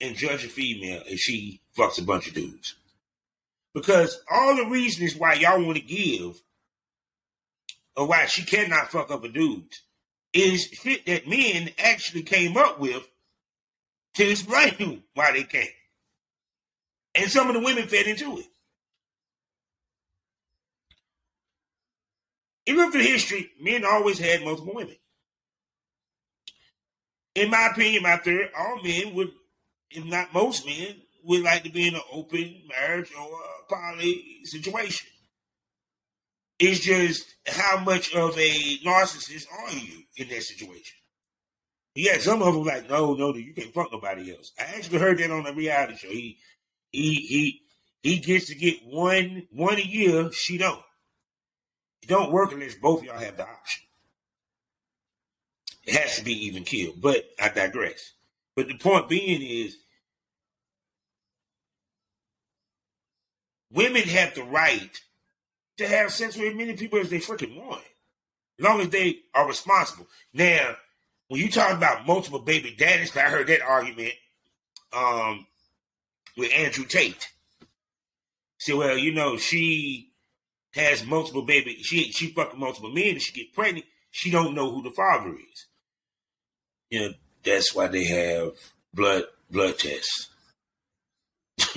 and 0.00 0.16
judge 0.16 0.44
a 0.44 0.48
female 0.48 1.02
if 1.06 1.20
she 1.20 1.60
fucks 1.78 2.00
a 2.00 2.02
bunch 2.02 2.26
of 2.26 2.34
dudes. 2.34 2.74
Because 3.72 4.20
all 4.28 4.56
the 4.56 4.66
reasons 4.66 5.14
why 5.14 5.34
y'all 5.34 5.64
want 5.64 5.76
to 5.76 5.84
give 5.84 6.42
or 7.94 8.06
why 8.08 8.26
she 8.26 8.42
cannot 8.42 8.90
fuck 8.90 9.12
up 9.12 9.22
a 9.22 9.28
dude 9.28 9.68
is 10.32 10.64
shit 10.64 11.06
that 11.06 11.28
men 11.28 11.70
actually 11.78 12.22
came 12.22 12.56
up 12.56 12.80
with 12.80 13.06
to 14.14 14.30
explain 14.30 15.02
why 15.14 15.32
they 15.32 15.44
can't. 15.44 15.68
And 17.14 17.30
some 17.30 17.48
of 17.48 17.54
the 17.54 17.60
women 17.60 17.86
fed 17.86 18.06
into 18.06 18.38
it. 18.38 18.46
You 22.66 22.76
look 22.76 22.92
through 22.92 23.02
history, 23.02 23.50
men 23.60 23.84
always 23.84 24.18
had 24.18 24.44
multiple 24.44 24.74
women. 24.74 24.96
In 27.34 27.50
my 27.50 27.68
opinion, 27.72 28.02
my 28.02 28.18
theory, 28.18 28.48
all 28.56 28.82
men 28.82 29.14
would, 29.14 29.32
if 29.90 30.04
not 30.04 30.32
most 30.32 30.64
men, 30.64 30.96
would 31.24 31.42
like 31.42 31.64
to 31.64 31.70
be 31.70 31.88
in 31.88 31.94
an 31.94 32.00
open 32.12 32.62
marriage 32.68 33.10
or 33.18 33.24
a 33.24 33.74
poly 33.74 34.40
situation. 34.44 35.08
It's 36.64 36.78
just 36.78 37.34
how 37.44 37.80
much 37.80 38.14
of 38.14 38.38
a 38.38 38.78
narcissist 38.84 39.46
are 39.50 39.72
you 39.72 40.04
in 40.16 40.28
that 40.28 40.44
situation? 40.44 40.96
Yeah, 41.96 42.18
some 42.18 42.40
of 42.40 42.54
them 42.54 42.64
like, 42.64 42.88
no, 42.88 43.14
no, 43.14 43.34
you 43.34 43.52
can't 43.52 43.74
fuck 43.74 43.90
nobody 43.90 44.32
else. 44.32 44.52
I 44.56 44.76
actually 44.76 45.00
heard 45.00 45.18
that 45.18 45.32
on 45.32 45.44
a 45.44 45.52
reality 45.52 45.96
show. 45.96 46.08
He 46.08 46.38
he 46.92 47.14
he 47.14 47.62
he 48.04 48.18
gets 48.20 48.46
to 48.46 48.54
get 48.54 48.76
one 48.84 49.48
one 49.50 49.76
a 49.78 49.82
year, 49.82 50.30
she 50.30 50.56
don't. 50.56 50.84
It 52.00 52.08
don't 52.08 52.30
work 52.30 52.52
unless 52.52 52.76
both 52.76 53.02
y'all 53.02 53.18
have 53.18 53.36
the 53.36 53.42
option. 53.42 53.82
It 55.84 55.96
has 55.96 56.14
to 56.18 56.24
be 56.24 56.46
even 56.46 56.62
killed. 56.62 57.02
But 57.02 57.24
I 57.40 57.48
digress. 57.48 58.12
But 58.54 58.68
the 58.68 58.78
point 58.78 59.08
being 59.08 59.42
is 59.42 59.78
women 63.72 64.02
have 64.02 64.36
the 64.36 64.44
right 64.44 65.00
to 65.82 65.88
have 65.88 66.12
sex 66.12 66.36
with 66.36 66.48
as 66.48 66.54
many 66.54 66.74
people 66.74 66.98
as 66.98 67.10
they 67.10 67.18
freaking 67.18 67.56
want, 67.56 67.84
as 68.58 68.64
long 68.64 68.80
as 68.80 68.88
they 68.88 69.20
are 69.34 69.46
responsible. 69.46 70.06
Now, 70.32 70.76
when 71.28 71.40
you 71.40 71.50
talk 71.50 71.76
about 71.76 72.06
multiple 72.06 72.40
baby 72.40 72.74
daddies, 72.78 73.16
I 73.16 73.22
heard 73.22 73.46
that 73.46 73.62
argument 73.62 74.12
um, 74.92 75.46
with 76.36 76.52
Andrew 76.52 76.84
Tate. 76.84 77.28
Say, 78.58 78.74
well, 78.74 78.96
you 78.96 79.12
know, 79.12 79.36
she 79.36 80.12
has 80.74 81.04
multiple 81.04 81.42
baby, 81.42 81.76
she 81.82 82.12
she 82.12 82.28
fucking 82.28 82.60
multiple 82.60 82.90
men, 82.90 83.10
and 83.12 83.22
she 83.22 83.32
get 83.32 83.54
pregnant. 83.54 83.86
She 84.10 84.30
don't 84.30 84.54
know 84.54 84.70
who 84.70 84.82
the 84.82 84.90
father 84.90 85.30
is. 85.30 85.66
You 86.90 87.00
know, 87.00 87.14
that's 87.42 87.74
why 87.74 87.88
they 87.88 88.04
have 88.04 88.52
blood 88.92 89.24
blood 89.50 89.78
tests. 89.78 90.28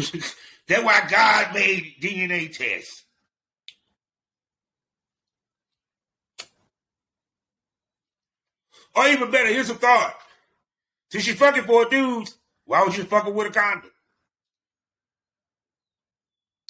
that's 0.67 0.83
why 0.83 1.07
God 1.09 1.53
made 1.53 1.95
DNA 2.01 2.55
tests. 2.55 3.04
Or 8.95 9.07
even 9.07 9.29
better, 9.29 9.49
here's 9.49 9.69
a 9.69 9.75
thought. 9.75 10.15
Since 11.11 11.27
you're 11.27 11.35
fucking 11.35 11.63
for 11.63 11.85
a 11.85 11.89
dude, 11.89 12.29
why 12.65 12.83
would 12.83 12.95
you 12.95 13.03
fucking 13.03 13.33
with 13.33 13.47
a 13.47 13.51
condom? 13.51 13.91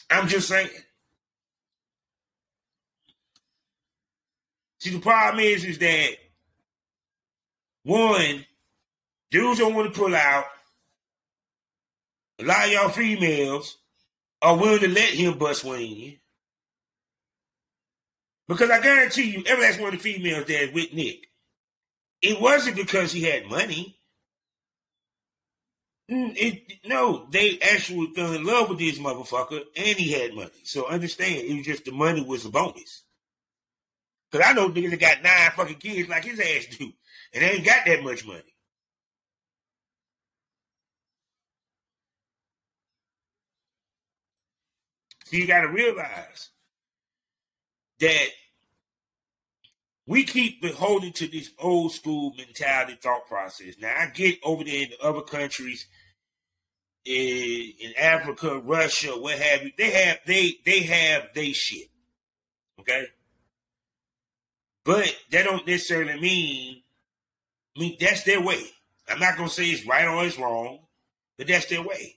I'm 0.10 0.28
just 0.28 0.48
saying. 0.48 0.70
See, 4.80 4.92
the 4.92 5.00
problem 5.00 5.44
is, 5.44 5.64
is 5.64 5.78
that 5.80 6.10
one, 7.84 8.46
dudes 9.32 9.60
don't 9.60 9.74
want 9.74 9.94
to 9.94 10.00
pull 10.00 10.16
out. 10.16 10.46
A 12.40 12.44
lot 12.44 12.66
of 12.66 12.72
y'all 12.72 12.90
females 12.90 13.78
are 14.42 14.58
willing 14.58 14.80
to 14.80 14.88
let 14.88 15.10
him 15.10 15.38
bust 15.38 15.64
in 15.64 15.82
you. 15.82 16.14
Because 18.48 18.70
I 18.70 18.82
guarantee 18.82 19.32
you, 19.32 19.44
every 19.48 19.64
last 19.64 19.80
one 19.80 19.94
of 19.94 20.04
the 20.04 20.12
females 20.14 20.50
is 20.50 20.74
with 20.74 20.94
Nick 20.94 21.28
it 22.26 22.42
wasn't 22.42 22.76
because 22.76 23.12
he 23.12 23.22
had 23.24 23.46
money. 23.46 23.98
Mm, 26.10 26.34
it, 26.36 26.74
no, 26.86 27.28
they 27.32 27.60
actually 27.62 28.14
fell 28.16 28.34
in 28.34 28.44
love 28.44 28.70
with 28.70 28.80
this 28.80 29.00
motherfucker, 29.00 29.62
and 29.76 29.98
he 29.98 30.12
had 30.12 30.34
money. 30.34 30.52
So 30.64 30.88
understand, 30.88 31.36
it 31.48 31.56
was 31.56 31.66
just 31.66 31.86
the 31.86 31.92
money 31.92 32.24
was 32.24 32.46
a 32.46 32.50
bonus. 32.50 33.04
Cause 34.32 34.42
I 34.46 34.54
know 34.54 34.70
niggas 34.70 34.92
that 34.92 35.00
got 35.00 35.24
nine 35.24 35.52
fucking 35.56 35.78
kids 35.78 36.10
like 36.10 36.26
his 36.26 36.40
ass 36.40 36.76
do, 36.78 36.92
and 37.34 37.44
they 37.44 37.52
ain't 37.52 37.66
got 37.66 37.86
that 37.86 38.04
much 38.04 38.26
money. 38.26 38.42
So 45.26 45.38
you 45.38 45.48
got 45.48 45.62
to 45.62 45.70
realize 45.70 46.50
that 48.00 48.28
we 50.08 50.24
keep 50.24 50.64
holding 50.76 51.14
to 51.14 51.28
this 51.28 51.50
old 51.60 51.92
school 51.92 52.34
mentality 52.38 52.98
thought 53.02 53.28
process. 53.28 53.76
Now 53.80 53.94
I 53.98 54.08
get 54.08 54.40
over 54.44 54.64
there 54.64 54.84
in 54.84 54.90
the 54.90 55.04
other 55.04 55.22
countries, 55.22 55.88
in, 57.06 57.74
in 57.80 57.94
Africa, 57.98 58.60
Russia, 58.60 59.12
what 59.12 59.38
have 59.38 59.64
you. 59.64 59.72
They 59.78 59.92
have 59.92 60.20
they 60.26 60.58
they 60.66 60.82
have 60.82 61.30
they 61.34 61.52
shit. 61.54 61.90
Okay, 62.80 63.08
but 64.84 65.16
that 65.32 65.46
don't 65.46 65.68
necessarily 65.68 66.20
mean. 66.20 66.82
I 67.76 67.80
mean 67.80 67.98
that's 68.00 68.24
their 68.24 68.42
way. 68.42 68.64
I'm 69.10 69.20
not 69.20 69.38
gonna 69.38 69.50
say 69.50 69.66
it's 69.66 69.86
right 69.86 70.08
or 70.08 70.24
it's 70.26 70.38
wrong, 70.38 70.80
but 71.38 71.48
that's 71.48 71.66
their 71.66 71.82
way. 71.82 72.16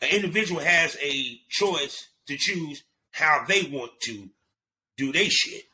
An 0.00 0.08
individual 0.10 0.60
has 0.60 0.96
a 1.02 1.40
choice 1.48 2.08
to 2.26 2.36
choose 2.36 2.84
how 3.10 3.44
they 3.48 3.64
want 3.64 3.92
to 4.02 4.28
do 4.96 5.12
their 5.12 5.28
shit. 5.28 5.64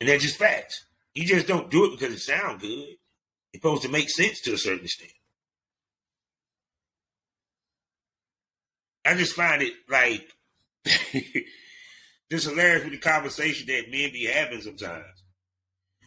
And 0.00 0.08
that's 0.08 0.22
just 0.22 0.36
facts. 0.36 0.84
You 1.14 1.24
just 1.24 1.46
don't 1.46 1.70
do 1.70 1.86
it 1.86 1.98
because 1.98 2.14
it 2.14 2.20
sounds 2.20 2.60
good. 2.60 2.96
It's 3.52 3.62
supposed 3.62 3.82
to 3.82 3.88
make 3.88 4.10
sense 4.10 4.40
to 4.42 4.52
a 4.52 4.58
certain 4.58 4.84
extent. 4.84 5.12
I 9.04 9.14
just 9.14 9.34
find 9.34 9.62
it 9.62 9.72
like 9.88 10.28
just 12.30 12.48
hilarious 12.48 12.84
with 12.84 12.92
the 12.92 12.98
conversation 12.98 13.66
that 13.68 13.90
men 13.90 14.12
be 14.12 14.26
having 14.26 14.60
sometimes. 14.60 15.22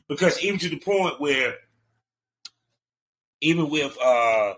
Because 0.08 0.44
even 0.44 0.60
to 0.60 0.70
the 0.70 0.80
point 0.80 1.20
where 1.20 1.56
even 3.42 3.70
with 3.70 3.98
uh 4.04 4.54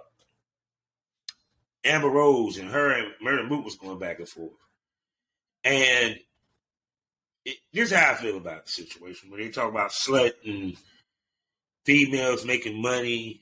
Amber 1.84 2.10
Rose 2.10 2.58
and 2.58 2.70
her 2.70 2.92
and 2.92 3.14
Murder 3.22 3.44
Mook 3.44 3.66
was 3.66 3.76
going 3.76 4.00
back 4.00 4.20
and 4.20 4.28
forth. 4.28 4.52
And 5.64 6.20
it, 7.46 7.58
this 7.74 7.92
is 7.92 7.98
how 7.98 8.12
I 8.12 8.16
feel 8.16 8.38
about 8.38 8.66
the 8.66 8.72
situation. 8.72 9.30
When 9.30 9.42
they 9.42 9.50
talk 9.50 9.70
about 9.70 9.92
slut 9.92 10.34
and 10.46 10.76
females 11.86 12.46
making 12.46 12.82
money 12.82 13.42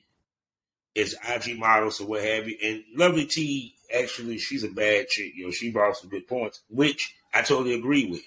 as 0.96 1.15
IG 1.27 1.58
models 1.58 2.00
or 2.01 2.08
what 2.08 2.24
have 2.24 2.48
you. 2.48 2.58
And 2.63 2.84
Lovely 2.96 3.25
T, 3.25 3.75
actually, 3.96 4.38
she's 4.38 4.63
a 4.63 4.70
bad 4.70 5.08
chick. 5.08 5.34
You 5.36 5.46
know, 5.46 5.51
she 5.51 5.72
brought 5.72 5.98
some 5.98 6.10
good 6.10 6.27
points, 6.27 6.62
which 6.70 7.15
I 7.34 7.41
totally 7.41 7.75
agree 7.75 8.06
with. 8.06 8.22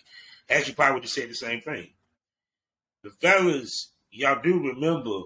Actually, 0.48 0.74
probably 0.74 0.94
would 0.94 1.04
have 1.04 1.10
said 1.10 1.30
the 1.30 1.34
same 1.34 1.60
thing. 1.60 1.88
The 3.02 3.10
fellas, 3.10 3.90
y'all 4.10 4.40
do 4.42 4.68
remember 4.68 5.22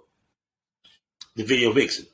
the 1.34 1.44
video 1.44 1.72
vixens. 1.72 2.08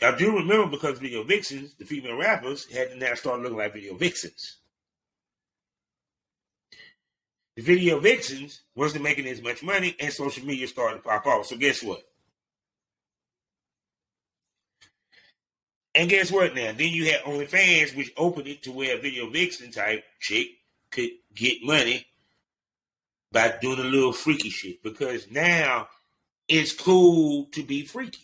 Y'all 0.00 0.16
do 0.16 0.36
remember 0.36 0.66
because 0.66 0.98
video 0.98 1.22
vixens, 1.22 1.74
the 1.74 1.84
female 1.84 2.18
rappers, 2.18 2.70
had 2.70 2.90
to 2.90 2.96
now 2.96 3.14
start 3.14 3.40
looking 3.40 3.56
like 3.56 3.72
video 3.72 3.94
vixens. 3.94 4.58
The 7.56 7.62
video 7.62 7.98
vixens 7.98 8.60
wasn't 8.74 9.04
making 9.04 9.26
as 9.26 9.40
much 9.40 9.62
money, 9.62 9.96
and 9.98 10.12
social 10.12 10.44
media 10.44 10.68
started 10.68 10.96
to 10.96 11.02
pop 11.02 11.26
off. 11.26 11.46
So 11.46 11.56
guess 11.56 11.82
what? 11.82 12.02
And 15.94 16.10
guess 16.10 16.30
what 16.30 16.54
now? 16.54 16.72
Then 16.72 16.92
you 16.92 17.06
had 17.06 17.22
OnlyFans, 17.22 17.96
which 17.96 18.12
opened 18.18 18.48
it 18.48 18.62
to 18.64 18.72
where 18.72 18.98
a 18.98 19.00
video 19.00 19.30
vixen 19.30 19.70
type 19.70 20.04
chick 20.20 20.48
could 20.90 21.08
get 21.34 21.64
money 21.64 22.06
by 23.32 23.54
doing 23.62 23.78
a 23.78 23.84
little 23.84 24.12
freaky 24.12 24.50
shit. 24.50 24.82
Because 24.82 25.30
now 25.30 25.88
it's 26.48 26.72
cool 26.72 27.46
to 27.52 27.62
be 27.62 27.86
freaky. 27.86 28.20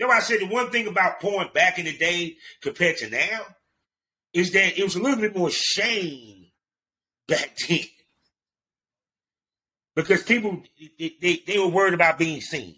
You 0.00 0.08
know, 0.08 0.12
I 0.12 0.18
said 0.18 0.40
the 0.40 0.46
one 0.46 0.70
thing 0.70 0.88
about 0.88 1.20
porn 1.20 1.48
back 1.54 1.78
in 1.78 1.84
the 1.84 1.96
day 1.96 2.36
compared 2.60 2.96
to 2.98 3.10
now 3.10 3.42
is 4.32 4.50
that 4.52 4.76
it 4.76 4.82
was 4.82 4.96
a 4.96 5.02
little 5.02 5.20
bit 5.20 5.36
more 5.36 5.50
shame 5.50 6.46
back 7.28 7.56
then 7.68 7.84
because 9.98 10.22
people 10.22 10.62
they, 10.96 11.16
they, 11.20 11.42
they 11.44 11.58
were 11.58 11.66
worried 11.66 11.92
about 11.92 12.18
being 12.18 12.40
seen. 12.40 12.76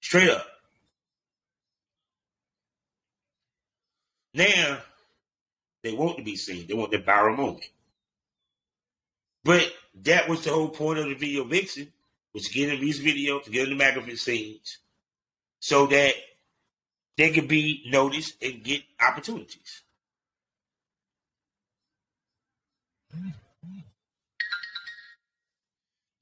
Straight 0.00 0.28
up. 0.28 0.44
Now 4.34 4.78
they 5.84 5.92
want 5.92 6.16
to 6.16 6.24
be 6.24 6.34
seen. 6.34 6.66
They 6.66 6.74
want 6.74 6.90
the 6.90 6.98
viral 6.98 7.36
moment. 7.36 7.66
But 9.44 9.72
that 10.02 10.28
was 10.28 10.42
the 10.42 10.50
whole 10.50 10.68
point 10.68 10.98
of 10.98 11.04
the 11.04 11.14
video 11.14 11.44
vixen 11.44 11.92
was 12.34 12.48
to 12.48 12.52
get 12.52 12.72
in 12.72 12.80
these 12.80 12.98
videos, 12.98 13.44
to 13.44 13.50
get 13.50 13.68
in 13.68 13.70
the 13.70 13.76
magazine 13.76 14.16
scenes, 14.16 14.78
so 15.60 15.86
that 15.86 16.14
they 17.16 17.30
could 17.30 17.46
be 17.46 17.84
noticed 17.86 18.34
and 18.42 18.64
get 18.64 18.82
opportunities. 19.00 19.82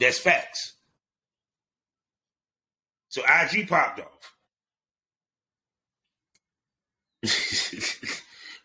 That's 0.00 0.18
facts. 0.18 0.72
So 3.10 3.22
IG 3.22 3.68
popped 3.68 4.00
off. 4.00 4.34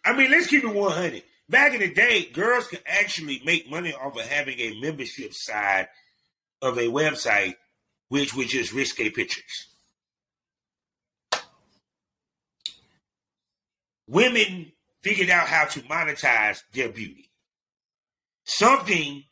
I 0.06 0.15
mean, 0.15 0.32
let's 0.32 0.48
keep 0.48 0.63
it 0.63 0.74
100. 0.74 1.24
Back 1.50 1.74
in 1.74 1.82
the 1.82 1.93
day, 1.93 2.26
girls 2.26 2.67
could 2.67 2.82
actually 2.88 3.41
make 3.43 3.69
money 3.69 3.93
off 3.93 4.17
of 4.17 4.26
having 4.26 4.60
a 4.60 4.80
membership 4.80 5.34
side 5.34 5.89
of 6.62 6.78
a 6.78 6.88
website, 6.88 7.56
which 8.08 8.34
was 8.34 8.48
just 8.48 8.71
risque 8.71 9.10
pictures. 9.10 9.67
Women 14.08 14.71
figured 15.02 15.30
out 15.30 15.48
how 15.48 15.65
to 15.65 15.82
monetize 15.82 16.62
their 16.74 16.89
beauty. 16.89 17.30
Something 18.45 19.26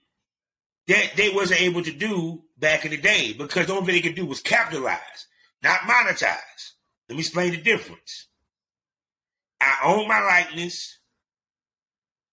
that 0.88 1.12
they 1.16 1.30
wasn't 1.30 1.62
able 1.62 1.84
to 1.84 1.92
do 1.92 2.44
back 2.58 2.86
in 2.86 2.92
the 2.92 2.98
day 2.98 3.34
because 3.34 3.68
the 3.68 3.74
only 3.74 3.86
thing 3.86 3.96
they 3.96 4.08
could 4.08 4.16
do 4.16 4.26
was 4.26 4.42
capitalize, 4.42 5.28
not 5.62 5.80
monetize. 5.82 6.74
Let 7.08 7.16
me 7.16 7.20
explain 7.20 7.52
the 7.52 7.62
difference. 7.62 8.28
I 9.62 9.80
own 9.86 10.08
my 10.08 10.22
likeness. 10.22 11.00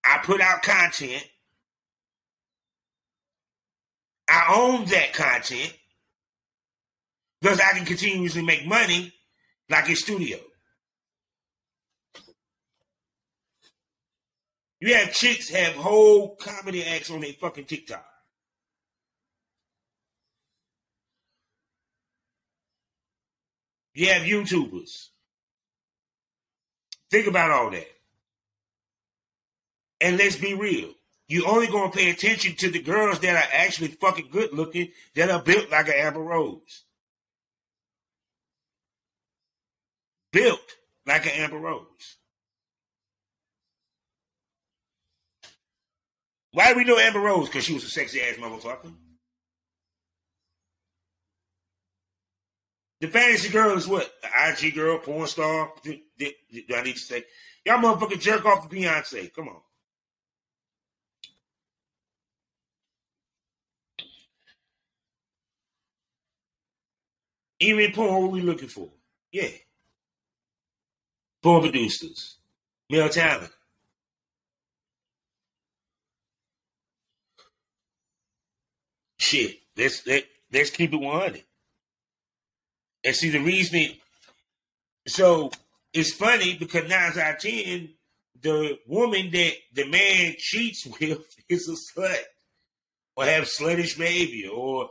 I 0.04 0.18
put 0.24 0.40
out 0.40 0.62
content. 0.62 1.24
I 4.28 4.54
own 4.56 4.84
that 4.86 5.12
content 5.12 5.76
because 7.40 7.60
I 7.60 7.72
can 7.76 7.84
continuously 7.84 8.42
make 8.42 8.66
money 8.66 9.12
like 9.68 9.88
a 9.88 9.94
studio. 9.94 10.38
You 14.80 14.94
have 14.94 15.12
chicks 15.12 15.50
have 15.50 15.74
whole 15.74 16.36
comedy 16.36 16.84
acts 16.84 17.10
on 17.10 17.20
their 17.20 17.34
fucking 17.34 17.66
TikTok. 17.66 18.09
You 23.94 24.08
have 24.08 24.22
YouTubers. 24.22 25.08
Think 27.10 27.26
about 27.26 27.50
all 27.50 27.70
that. 27.70 27.88
And 30.00 30.16
let's 30.16 30.36
be 30.36 30.54
real. 30.54 30.94
You're 31.28 31.48
only 31.48 31.66
gonna 31.66 31.92
pay 31.92 32.10
attention 32.10 32.56
to 32.56 32.70
the 32.70 32.82
girls 32.82 33.20
that 33.20 33.36
are 33.36 33.48
actually 33.52 33.88
fucking 33.88 34.30
good 34.30 34.52
looking, 34.52 34.90
that 35.14 35.30
are 35.30 35.42
built 35.42 35.70
like 35.70 35.88
an 35.88 35.94
Amber 35.96 36.20
Rose. 36.20 36.84
Built 40.32 40.76
like 41.06 41.26
an 41.26 41.32
Amber 41.32 41.58
Rose. 41.58 42.16
Why 46.52 46.72
do 46.72 46.78
we 46.78 46.84
know 46.84 46.98
Amber 46.98 47.20
Rose? 47.20 47.48
Because 47.48 47.64
she 47.64 47.74
was 47.74 47.84
a 47.84 47.88
sexy 47.88 48.20
ass 48.20 48.36
motherfucker. 48.36 48.92
The 53.00 53.08
fantasy 53.08 53.48
girl 53.48 53.76
is 53.76 53.88
what? 53.88 54.12
The 54.22 54.28
IG 54.66 54.74
girl, 54.74 54.98
porn 54.98 55.26
star? 55.26 55.72
Do, 55.82 55.96
do, 56.18 56.30
do 56.50 56.74
I 56.74 56.82
need 56.82 56.94
to 56.94 56.98
say? 56.98 57.24
Y'all 57.64 57.78
motherfucking 57.78 58.20
jerk 58.20 58.44
off 58.44 58.68
to 58.68 58.74
Beyonce. 58.74 59.32
Come 59.34 59.48
on. 59.48 59.60
Even 67.58 67.92
porn, 67.92 68.22
what 68.22 68.32
we 68.32 68.40
looking 68.40 68.68
for? 68.68 68.88
Yeah. 69.32 69.48
Porn 71.42 71.62
producers. 71.62 72.36
Male 72.88 73.08
talent. 73.08 73.52
shit. 79.30 79.60
Let's 79.76 80.06
let, 80.06 80.24
let's 80.52 80.70
keep 80.70 80.92
it 80.92 80.96
100. 80.96 81.44
And 83.04 83.16
see 83.16 83.30
the 83.30 83.38
reasoning. 83.38 83.96
So 85.06 85.50
it's 85.92 86.12
funny 86.12 86.56
because 86.58 86.88
nine 86.88 87.18
out 87.18 87.34
of 87.34 87.38
ten, 87.40 87.90
the 88.42 88.78
woman 88.86 89.30
that 89.30 89.52
the 89.72 89.88
man 89.88 90.34
cheats 90.38 90.86
with 91.00 91.24
is 91.48 91.68
a 91.68 91.98
slut 91.98 92.18
or 93.16 93.24
have 93.24 93.44
sluttish 93.44 93.98
behavior 93.98 94.50
or 94.50 94.90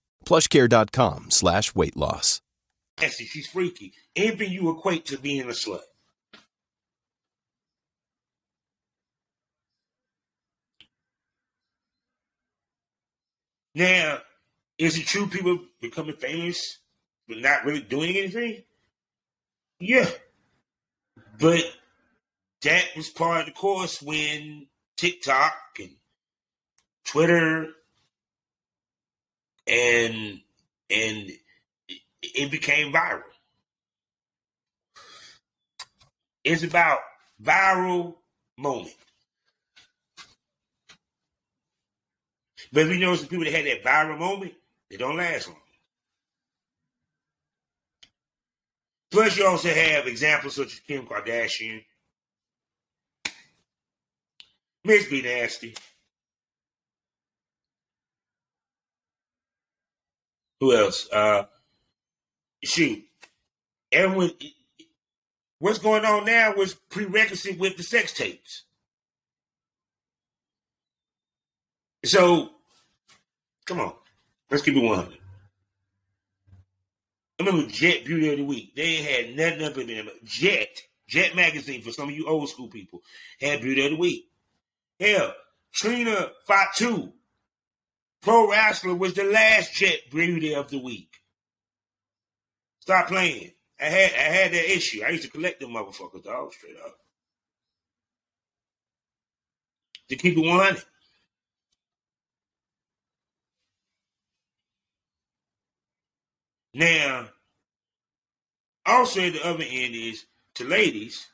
plushcare.com 0.25 1.31
slash 1.31 1.73
weight 1.75 1.97
loss. 1.97 2.41
She's 2.99 3.47
freaky. 3.47 3.93
Anything 4.15 4.51
you 4.51 4.69
equate 4.69 5.05
to 5.07 5.17
being 5.17 5.43
a 5.43 5.53
slut. 5.53 5.79
Now, 13.73 14.19
is 14.77 14.97
it 14.97 15.05
true 15.05 15.27
people 15.27 15.59
becoming 15.79 16.15
famous 16.15 16.79
but 17.27 17.37
not 17.37 17.63
really 17.65 17.81
doing 17.81 18.17
anything? 18.17 18.63
Yeah. 19.79 20.09
But 21.39 21.63
that 22.63 22.85
was 22.95 23.09
part 23.09 23.41
of 23.41 23.45
the 23.47 23.51
course 23.53 24.01
when 24.01 24.67
TikTok 24.97 25.53
and 25.79 25.95
Twitter 27.05 27.69
and 29.67 30.39
and 30.89 31.31
it 32.21 32.51
became 32.51 32.91
viral. 32.91 33.21
It's 36.43 36.63
about 36.63 36.99
viral 37.41 38.15
moment. 38.57 38.95
But 42.73 42.87
we 42.87 42.99
know 42.99 43.15
some 43.15 43.27
people 43.27 43.45
that 43.45 43.53
had 43.53 43.65
that 43.65 43.83
viral 43.83 44.17
moment, 44.17 44.53
they 44.89 44.97
don't 44.97 45.17
last 45.17 45.47
long. 45.47 45.57
Plus, 49.11 49.37
you 49.37 49.45
also 49.45 49.67
have 49.67 50.07
examples 50.07 50.55
such 50.55 50.73
as 50.73 50.79
Kim 50.79 51.05
Kardashian, 51.05 51.83
Miss 54.85 55.07
B 55.09 55.21
Nasty, 55.21 55.75
Who 60.61 60.75
else? 60.75 61.09
Uh, 61.11 61.45
shoot, 62.63 63.03
everyone. 63.91 64.31
What's 65.57 65.79
going 65.79 66.05
on 66.05 66.25
now 66.25 66.53
was 66.53 66.75
prerequisite 66.75 67.57
with 67.57 67.77
the 67.77 67.83
sex 67.83 68.13
tapes. 68.13 68.63
So, 72.05 72.51
come 73.65 73.79
on, 73.79 73.93
let's 74.51 74.63
keep 74.63 74.75
it 74.75 74.83
100. 74.83 75.17
I 77.39 77.43
remember 77.43 77.71
Jet 77.71 78.05
Beauty 78.05 78.31
of 78.31 78.37
the 78.37 78.45
Week. 78.45 78.75
They 78.75 78.97
had 78.97 79.35
nothing 79.35 79.63
up 79.63 79.77
in 79.79 79.87
than 79.87 80.09
Jet, 80.23 80.79
Jet 81.07 81.35
Magazine 81.35 81.81
for 81.81 81.91
some 81.91 82.09
of 82.09 82.15
you 82.15 82.27
old 82.27 82.49
school 82.49 82.67
people, 82.67 83.01
had 83.39 83.61
Beauty 83.61 83.83
of 83.85 83.91
the 83.91 83.97
Week. 83.97 84.25
Hell, 84.99 85.33
Trinity 85.73 86.31
Fatu 86.45 87.13
Pro 88.21 88.49
Wrestler 88.49 88.95
was 88.95 89.13
the 89.15 89.23
last 89.23 89.73
Jet 89.73 89.99
Beauty 90.11 90.53
of 90.53 90.69
the 90.69 90.77
week. 90.77 91.09
Stop 92.79 93.07
playing. 93.07 93.51
I 93.79 93.85
had 93.85 94.11
I 94.13 94.23
had 94.23 94.51
that 94.51 94.75
issue. 94.75 95.03
I 95.03 95.09
used 95.09 95.23
to 95.23 95.29
collect 95.29 95.59
them 95.59 95.71
motherfuckers, 95.71 96.23
dog, 96.23 96.53
straight 96.53 96.77
up. 96.77 96.97
To 100.09 100.15
keep 100.15 100.37
it 100.37 100.41
100. 100.41 100.83
Now, 106.73 107.27
also 108.85 109.21
at 109.21 109.33
the 109.33 109.45
other 109.45 109.63
end 109.67 109.95
is 109.95 110.25
to 110.55 110.63
ladies, 110.63 111.27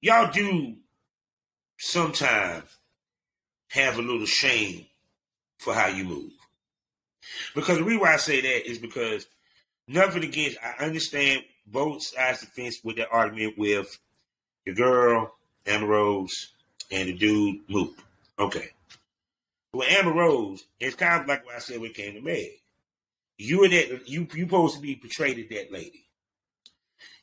y'all 0.00 0.30
do 0.30 0.76
sometimes 1.90 2.64
have 3.68 3.98
a 3.98 4.02
little 4.02 4.26
shame 4.26 4.86
for 5.58 5.74
how 5.74 5.88
you 5.88 6.04
move. 6.04 6.32
Because 7.54 7.78
the 7.78 7.84
reason 7.84 8.00
why 8.00 8.14
I 8.14 8.18
say 8.18 8.40
that 8.40 8.70
is 8.70 8.78
because 8.78 9.26
nothing 9.88 10.24
against, 10.24 10.58
I 10.62 10.84
understand 10.84 11.42
both 11.66 12.02
sides 12.02 12.42
of 12.42 12.54
the 12.54 12.62
fence 12.62 12.78
with 12.84 12.96
that 12.96 13.08
argument 13.10 13.58
with 13.58 13.98
the 14.64 14.72
girl, 14.72 15.34
Amber 15.66 15.86
Rose, 15.86 16.52
and 16.90 17.08
the 17.08 17.14
dude, 17.14 17.60
Mook. 17.68 17.94
Okay. 18.38 18.68
With 19.72 19.88
Amber 19.90 20.12
Rose, 20.12 20.64
it's 20.80 20.96
kind 20.96 21.22
of 21.22 21.28
like 21.28 21.44
what 21.44 21.56
I 21.56 21.58
said 21.58 21.80
when 21.80 21.90
it 21.90 21.96
came 21.96 22.14
to 22.14 22.20
Meg. 22.20 22.50
You 23.38 23.60
were 23.60 23.68
that 23.68 24.08
you 24.08 24.26
you 24.32 24.44
supposed 24.44 24.76
to 24.76 24.80
be 24.80 24.96
portrayed 24.96 25.38
as 25.38 25.48
that 25.50 25.72
lady. 25.72 26.06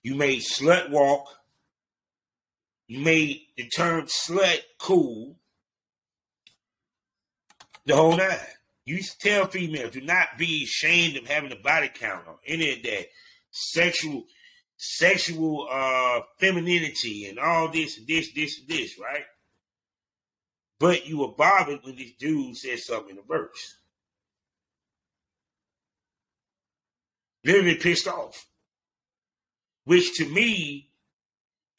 You 0.04 0.16
made 0.16 0.42
slut 0.42 0.92
walk. 0.92 1.28
Made 3.00 3.42
the 3.58 3.68
term 3.70 4.06
slut 4.06 4.60
cool 4.80 5.38
the 7.86 7.96
whole 7.96 8.16
nine. 8.16 8.38
You 8.86 9.02
tell 9.20 9.48
females 9.48 9.94
do 9.94 10.02
not 10.02 10.38
be 10.38 10.64
ashamed 10.64 11.18
of 11.18 11.28
having 11.28 11.52
a 11.52 11.56
body 11.56 11.90
count 11.94 12.28
or 12.28 12.40
any 12.46 12.74
of 12.74 12.84
that 12.84 13.08
sexual 13.52 14.26
sexual 14.78 15.68
uh 15.72 16.22
femininity 16.40 17.28
and 17.28 17.40
all 17.40 17.70
this 17.70 17.98
and 17.98 18.08
this, 18.08 18.34
this, 18.34 18.60
and 18.60 18.68
this, 18.68 19.00
right? 19.00 19.24
But 20.80 21.08
you 21.08 21.20
were 21.20 21.30
bothered 21.30 21.80
when 21.84 21.96
this 21.96 22.12
dude 22.20 22.58
said 22.58 22.80
something 22.80 23.12
in 23.12 23.16
the 23.16 23.22
verse. 23.22 23.78
Literally 27.46 27.76
pissed 27.76 28.08
off. 28.08 28.48
Which 29.86 30.14
to 30.18 30.26
me, 30.26 30.90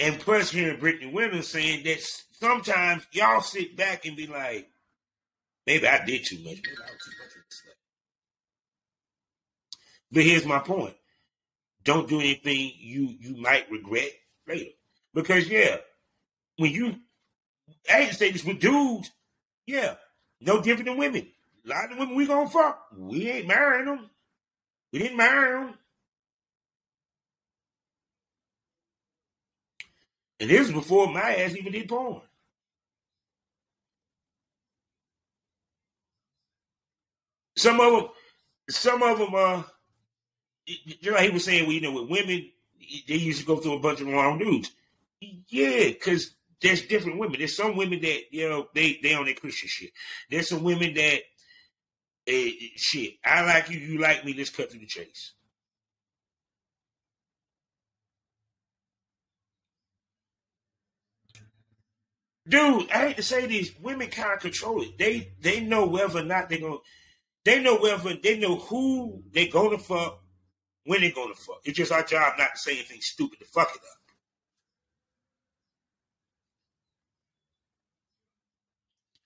and 0.05 0.21
plus 0.21 0.51
hearing 0.51 0.79
Brittany 0.79 1.12
Renner 1.14 1.43
saying 1.43 1.85
that 1.85 2.01
sometimes 2.33 3.07
y'all 3.12 3.40
sit 3.40 3.77
back 3.77 4.05
and 4.07 4.17
be 4.17 4.27
like, 4.27 4.69
Maybe 5.67 5.87
I 5.87 6.05
did 6.05 6.25
too 6.25 6.37
much. 6.37 6.57
Maybe 6.57 6.69
I 6.79 6.90
was 6.93 7.03
too 7.05 7.11
much 7.19 7.37
of. 7.37 7.75
But 10.12 10.23
here's 10.25 10.47
my 10.47 10.59
point. 10.59 10.95
Don't 11.83 12.09
do 12.09 12.21
anything 12.21 12.73
you 12.79 13.14
you 13.21 13.37
might 13.37 13.71
regret 13.71 14.11
later. 14.47 14.71
Because 15.12 15.49
yeah, 15.49 15.79
when 16.59 16.71
you 16.73 16.97
I 17.90 18.05
hate 18.05 18.14
say 18.14 18.31
this 18.31 18.45
with 18.45 18.61
dudes, 18.61 19.11
yeah, 19.67 19.95
no 20.40 20.61
different 20.61 20.87
than 20.87 20.99
women. 20.99 21.29
A 21.64 21.69
lot 21.69 21.93
of 21.93 21.99
women 21.99 22.14
we 22.14 22.27
gonna 22.27 22.49
fuck. 22.49 22.87
We 22.97 23.31
ain't 23.31 23.49
marrying 23.49 23.87
them. 23.87 24.11
We 24.93 24.99
didn't 25.01 25.17
marry 25.17 25.64
them. 25.64 25.75
And 30.40 30.51
this 30.51 30.68
is 30.68 30.73
before 30.73 31.12
my 31.12 31.37
ass 31.37 31.55
even 31.57 31.73
did 31.73 31.88
porn. 31.88 32.20
Some 37.57 37.81
of 37.81 37.92
them, 37.92 38.09
some 38.68 39.03
of 39.03 39.18
them, 39.18 39.35
uh, 39.35 39.62
you 40.66 41.12
know, 41.12 41.18
he 41.18 41.31
was 41.31 41.44
saying, 41.44 41.64
well, 41.64 41.73
you 41.73 41.81
know, 41.81 41.92
with 41.92 42.11
women, 42.11 42.51
they 43.09 43.14
used 43.14 43.40
to 43.40 43.47
go 43.47 43.57
through 43.57 43.75
a 43.75 43.81
bunch 43.81 44.01
of 44.01 44.09
wrong 44.09 44.38
dudes. 44.38 44.73
Yeah, 45.49 45.88
because 45.88 46.35
there's 46.61 46.83
different 46.83 47.18
women. 47.18 47.38
There's 47.38 47.57
some 47.57 47.77
women 47.77 48.01
that 48.01 48.23
you 48.31 48.49
know 48.49 48.68
they 48.75 48.99
they 49.03 49.14
on 49.14 49.27
their 49.27 49.35
Christian 49.35 49.68
shit. 49.68 49.90
There's 50.31 50.49
some 50.49 50.62
women 50.62 50.94
that 50.94 51.20
eh, 52.27 52.51
shit, 52.77 53.14
I 53.25 53.44
like 53.44 53.70
you, 53.70 53.79
you 53.79 53.99
like 54.01 54.25
me. 54.25 54.35
Let's 54.37 54.51
cut 54.51 54.70
to 54.70 54.79
the 54.79 54.87
chase. 54.87 55.33
Dude, 62.47 62.91
I 62.91 62.99
hate 63.09 63.17
to 63.17 63.23
say 63.23 63.47
these 63.47 63.73
women 63.81 64.09
kind 64.09 64.35
of 64.35 64.41
control 64.41 64.83
it. 64.83 64.99
They 64.99 65.33
they 65.41 65.61
know 65.61 65.87
whether 65.87 66.21
or 66.21 66.25
not 66.25 66.49
they're 66.49 66.61
gonna. 66.61 66.77
They 67.45 67.63
know 67.63 67.77
whether 67.77 68.15
they 68.15 68.39
know 68.39 68.57
who 68.57 69.23
they 69.33 69.49
gonna 69.49 69.79
fuck, 69.79 70.21
when 70.85 71.01
they're 71.01 71.11
gonna 71.11 71.35
fuck. 71.35 71.61
It's 71.65 71.77
just 71.79 71.93
our 71.93 72.03
job 72.03 72.35
not 72.39 72.53
to 72.55 72.59
say 72.59 72.73
anything 72.73 73.01
stupid 73.01 73.39
to 73.39 73.47
fuck 73.47 73.71
it 73.71 73.81
up. 73.81 73.99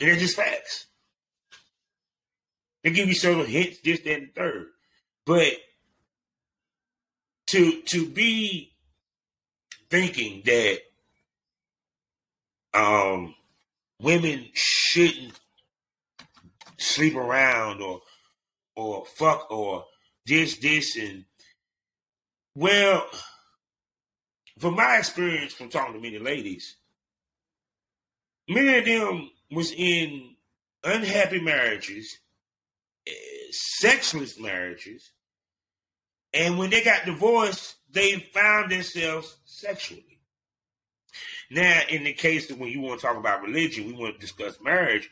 And 0.00 0.10
it's 0.10 0.20
just 0.22 0.36
facts. 0.36 0.86
They 2.84 2.90
give 2.90 3.08
you 3.08 3.14
certain 3.14 3.46
hints, 3.46 3.80
this, 3.80 4.00
that, 4.00 4.14
and 4.14 4.34
third. 4.34 4.68
But 5.26 5.54
to 7.48 7.82
to 7.82 8.08
be 8.08 8.72
thinking 9.90 10.42
that 10.44 10.80
um 12.78 13.34
women 14.00 14.46
shouldn't 14.54 15.38
sleep 16.78 17.16
around 17.16 17.82
or 17.82 18.00
or 18.76 19.04
fuck 19.04 19.50
or 19.50 19.84
this, 20.26 20.56
this 20.58 20.96
and 20.96 21.24
well 22.54 23.06
from 24.58 24.74
my 24.74 24.98
experience 24.98 25.52
from 25.52 25.68
talking 25.68 25.94
to 25.94 26.00
many 26.00 26.18
ladies, 26.18 26.76
many 28.48 28.78
of 28.78 28.84
them 28.84 29.30
was 29.50 29.72
in 29.72 30.34
unhappy 30.84 31.40
marriages, 31.40 32.18
eh, 33.06 33.12
sexless 33.50 34.38
marriages, 34.38 35.12
and 36.32 36.58
when 36.58 36.70
they 36.70 36.82
got 36.82 37.06
divorced, 37.06 37.76
they 37.90 38.16
found 38.34 38.70
themselves 38.70 39.38
sexually. 39.44 40.17
Now, 41.50 41.80
in 41.88 42.04
the 42.04 42.12
case 42.12 42.48
that 42.48 42.58
when 42.58 42.70
you 42.70 42.80
want 42.80 43.00
to 43.00 43.06
talk 43.06 43.16
about 43.16 43.42
religion, 43.42 43.86
we 43.86 43.94
want 43.94 44.14
to 44.14 44.20
discuss 44.20 44.60
marriage. 44.60 45.10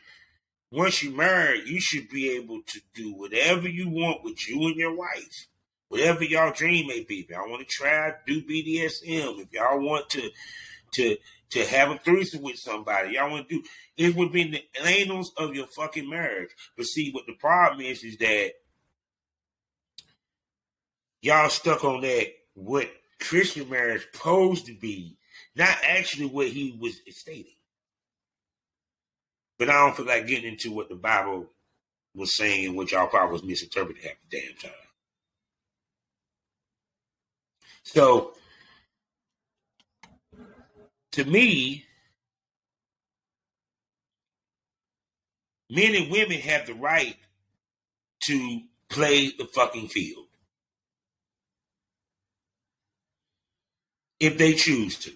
Once 0.71 1.01
you 1.01 1.15
marry, 1.15 1.61
you 1.65 1.79
should 1.79 2.09
be 2.09 2.31
able 2.31 2.61
to 2.61 2.81
do 2.93 3.13
whatever 3.13 3.67
you 3.67 3.89
want 3.89 4.23
with 4.23 4.47
you 4.47 4.67
and 4.67 4.75
your 4.75 4.95
wife. 4.95 5.47
Whatever 5.89 6.23
y'all 6.25 6.51
dream 6.51 6.87
may 6.87 7.03
be. 7.03 7.21
If 7.21 7.29
y'all 7.29 7.49
want 7.49 7.67
to 7.67 7.73
try 7.73 8.11
do 8.25 8.41
BDSM, 8.43 9.39
if 9.39 9.51
y'all 9.53 9.79
want 9.79 10.09
to 10.09 10.29
to 10.93 11.17
to 11.49 11.65
have 11.65 11.91
a 11.91 11.97
threesome 11.99 12.41
with 12.41 12.57
somebody. 12.57 13.13
Y'all 13.13 13.31
want 13.31 13.47
to 13.47 13.55
do 13.55 13.67
it 13.95 14.15
would 14.15 14.31
be 14.31 14.41
in 14.41 14.51
the 14.51 14.63
annals 14.85 15.31
of 15.37 15.55
your 15.55 15.67
fucking 15.67 16.09
marriage. 16.09 16.49
But 16.75 16.85
see, 16.85 17.11
what 17.11 17.25
the 17.25 17.33
problem 17.33 17.81
is 17.81 18.03
is 18.03 18.17
that 18.17 18.51
y'all 21.21 21.49
stuck 21.49 21.83
on 21.83 22.01
that 22.01 22.27
what 22.53 22.89
Christian 23.19 23.69
marriage 23.69 24.07
supposed 24.11 24.65
to 24.67 24.75
be, 24.75 25.16
not 25.57 25.77
actually 25.83 26.27
what 26.27 26.47
he 26.47 26.77
was 26.79 27.01
stating. 27.09 27.53
But 29.57 29.69
I 29.69 29.73
don't 29.73 29.97
feel 29.97 30.05
like 30.05 30.27
getting 30.27 30.51
into 30.51 30.71
what 30.71 30.87
the 30.87 30.95
Bible 30.95 31.47
was 32.15 32.35
saying, 32.35 32.75
which 32.75 32.91
y'all 32.91 33.07
probably 33.07 33.33
was 33.33 33.43
misinterpreted 33.43 34.03
half 34.03 34.13
the 34.29 34.39
damn 34.39 34.55
time. 34.55 34.71
So 37.83 38.33
to 41.13 41.25
me, 41.25 41.85
men 45.69 45.95
and 45.95 46.11
women 46.11 46.39
have 46.39 46.67
the 46.67 46.75
right 46.75 47.17
to 48.25 48.61
play 48.89 49.31
the 49.31 49.45
fucking 49.45 49.87
field. 49.87 50.25
If 54.19 54.37
they 54.37 54.53
choose 54.53 54.97
to. 54.99 55.11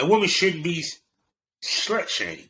A 0.00 0.06
woman 0.06 0.28
shouldn't 0.28 0.64
be 0.64 0.84
slut 1.62 2.08
shamed 2.08 2.48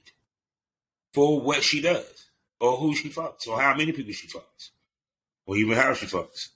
for 1.12 1.40
what 1.40 1.64
she 1.64 1.80
does, 1.80 2.30
or 2.60 2.76
who 2.76 2.94
she 2.94 3.08
fucks, 3.08 3.48
or 3.48 3.60
how 3.60 3.74
many 3.74 3.90
people 3.90 4.12
she 4.12 4.28
fucks, 4.28 4.70
or 5.46 5.56
even 5.56 5.76
how 5.76 5.92
she 5.94 6.06
fucks. 6.06 6.50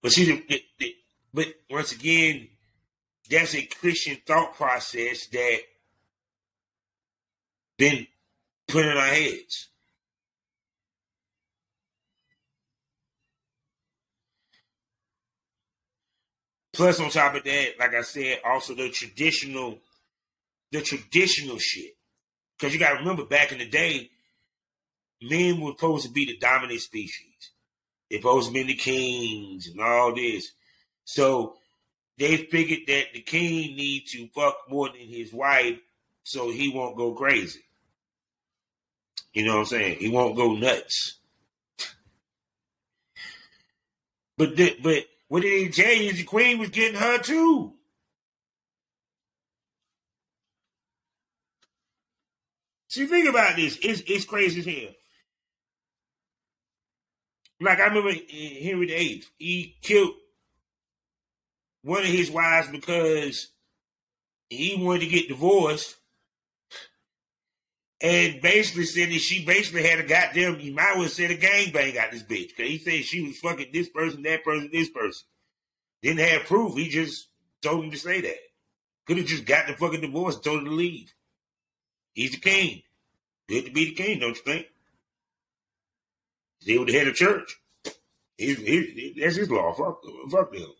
But 0.00 0.12
see, 0.12 0.24
the, 0.26 0.44
the, 0.48 0.62
the, 0.78 0.96
but 1.34 1.46
once 1.68 1.90
again, 1.90 2.48
that's 3.28 3.56
a 3.56 3.62
Christian 3.62 4.18
thought 4.24 4.54
process 4.54 5.26
that 5.26 5.58
been 7.76 8.06
put 8.68 8.86
in 8.86 8.96
our 8.96 9.06
heads. 9.06 9.68
Plus, 16.76 17.00
on 17.00 17.08
top 17.08 17.34
of 17.34 17.42
that, 17.44 17.68
like 17.78 17.94
I 17.94 18.02
said, 18.02 18.40
also 18.44 18.74
the 18.74 18.90
traditional, 18.90 19.78
the 20.70 20.82
traditional 20.82 21.56
shit. 21.58 21.92
Because 22.58 22.74
you 22.74 22.78
got 22.78 22.90
to 22.90 22.98
remember, 22.98 23.24
back 23.24 23.50
in 23.50 23.56
the 23.56 23.66
day, 23.66 24.10
men 25.22 25.58
were 25.58 25.70
supposed 25.70 26.04
to 26.04 26.12
be 26.12 26.26
the 26.26 26.36
dominant 26.36 26.80
species. 26.80 27.50
They're 28.10 28.20
supposed 28.20 28.48
to 28.48 28.52
be 28.52 28.64
the 28.64 28.74
kings 28.74 29.68
and 29.68 29.80
all 29.80 30.14
this. 30.14 30.52
So 31.06 31.56
they 32.18 32.36
figured 32.36 32.80
that 32.88 33.06
the 33.14 33.22
king 33.22 33.74
need 33.74 34.04
to 34.08 34.28
fuck 34.34 34.56
more 34.68 34.90
than 34.90 35.08
his 35.08 35.32
wife 35.32 35.78
so 36.24 36.50
he 36.50 36.68
won't 36.68 36.98
go 36.98 37.14
crazy. 37.14 37.64
You 39.32 39.46
know 39.46 39.54
what 39.54 39.60
I'm 39.60 39.66
saying? 39.66 39.96
He 39.98 40.10
won't 40.10 40.36
go 40.36 40.52
nuts. 40.52 41.20
But 44.36 44.56
the, 44.56 44.76
but 44.82 45.06
what 45.28 45.42
did 45.42 45.74
he 45.74 46.04
you? 46.04 46.12
The 46.12 46.24
queen 46.24 46.58
was 46.58 46.70
getting 46.70 46.98
her 46.98 47.18
too. 47.18 47.72
See, 52.88 53.06
think 53.06 53.28
about 53.28 53.56
this. 53.56 53.78
It's 53.82 54.02
it's 54.06 54.24
crazy 54.24 54.62
hell. 54.80 54.94
Like 57.60 57.80
I 57.80 57.86
remember 57.86 58.10
Henry 58.10 58.86
VIII, 58.86 59.24
he 59.38 59.76
killed 59.82 60.14
one 61.82 62.00
of 62.00 62.06
his 62.06 62.30
wives 62.30 62.68
because 62.68 63.48
he 64.48 64.76
wanted 64.78 65.00
to 65.00 65.06
get 65.06 65.28
divorced. 65.28 65.96
And 68.00 68.42
basically 68.42 68.84
said 68.84 69.08
that 69.08 69.20
she 69.20 69.44
basically 69.44 69.86
had 69.86 69.98
a 69.98 70.02
goddamn, 70.06 70.60
you 70.60 70.74
might 70.74 70.96
well 70.96 71.08
said 71.08 71.30
a 71.30 71.36
gangbang 71.36 71.96
out 71.96 72.12
this 72.12 72.22
bitch. 72.22 72.54
Cause 72.56 72.66
he 72.66 72.78
said 72.78 73.04
she 73.04 73.22
was 73.22 73.38
fucking 73.38 73.70
this 73.72 73.88
person, 73.88 74.22
that 74.22 74.44
person, 74.44 74.68
this 74.70 74.90
person. 74.90 75.26
Didn't 76.02 76.20
have 76.20 76.44
proof. 76.44 76.76
He 76.76 76.88
just 76.88 77.28
told 77.62 77.84
him 77.84 77.90
to 77.90 77.96
say 77.96 78.20
that. 78.20 78.36
Could 79.06 79.18
have 79.18 79.26
just 79.26 79.46
got 79.46 79.66
the 79.66 79.72
fucking 79.72 80.02
divorce 80.02 80.34
and 80.34 80.44
told 80.44 80.58
him 80.60 80.64
to 80.66 80.70
leave. 80.72 81.12
He's 82.12 82.32
the 82.32 82.38
king. 82.38 82.82
Good 83.48 83.66
to 83.66 83.72
be 83.72 83.86
the 83.86 83.94
king, 83.94 84.18
don't 84.18 84.36
you 84.36 84.42
think? 84.42 84.66
Was 86.66 86.86
the 86.86 86.92
head 86.92 87.06
of 87.06 87.14
church. 87.14 87.56
He, 88.36 88.54
he, 88.54 89.20
that's 89.20 89.36
his 89.36 89.50
law. 89.50 89.72
Fuck, 89.72 90.02
fuck 90.30 90.52
them. 90.52 90.72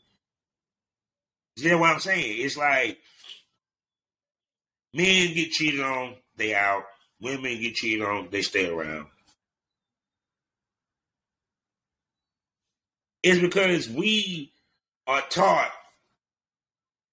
See 1.57 1.75
what 1.75 1.91
I'm 1.95 2.01
saying? 2.01 2.45
It's 2.45 2.57
like 2.57 2.99
men 4.93 5.33
get 5.33 5.53
cheated 5.53 5.81
on, 5.81 6.17
they 6.37 6.55
out. 6.55 6.83
Women 7.21 7.61
get 7.61 7.75
cheated 7.75 8.07
on, 8.07 8.29
they 8.31 8.43
stay 8.43 8.69
around. 8.69 9.07
It's 13.23 13.41
because 13.41 13.89
we 13.89 14.53
are 15.07 15.23
taught 15.29 15.73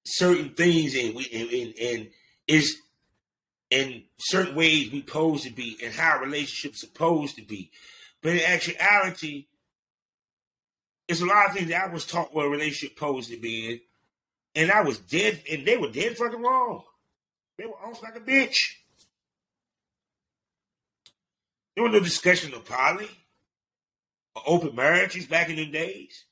certain 0.05 0.49
things 0.49 0.95
and 0.95 1.15
we 1.15 1.27
and, 1.33 1.49
and, 1.49 1.73
and 1.79 2.09
it's 2.47 2.75
in 3.69 4.03
certain 4.19 4.55
ways 4.55 4.91
we 4.91 4.99
supposed 4.99 5.45
to 5.45 5.51
be 5.51 5.77
and 5.83 5.93
how 5.93 6.19
relationships 6.19 6.81
supposed 6.81 7.35
to 7.37 7.41
be. 7.41 7.71
But 8.21 8.33
in 8.33 8.41
actuality, 8.41 9.47
it's 11.07 11.21
a 11.21 11.25
lot 11.25 11.47
of 11.47 11.53
things 11.53 11.69
that 11.69 11.89
I 11.89 11.91
was 11.91 12.05
taught 12.05 12.33
what 12.33 12.45
a 12.45 12.49
relationship 12.49 12.97
supposed 12.97 13.29
to 13.31 13.37
be 13.37 13.71
in, 13.71 13.79
and 14.55 14.71
I 14.71 14.81
was 14.81 14.99
dead, 14.99 15.41
and 15.51 15.65
they 15.65 15.77
were 15.77 15.89
dead 15.89 16.17
fucking 16.17 16.41
wrong. 16.41 16.83
They 17.57 17.65
were 17.65 17.73
off 17.73 18.01
like 18.01 18.15
a 18.15 18.19
bitch. 18.19 18.55
There 21.75 21.83
was 21.83 21.93
no 21.93 21.99
discussion 21.99 22.53
of 22.53 22.65
poly 22.65 23.09
or 24.35 24.43
open 24.45 24.75
marriages 24.75 25.25
back 25.25 25.49
in 25.49 25.55
the 25.55 25.65
days. 25.65 26.25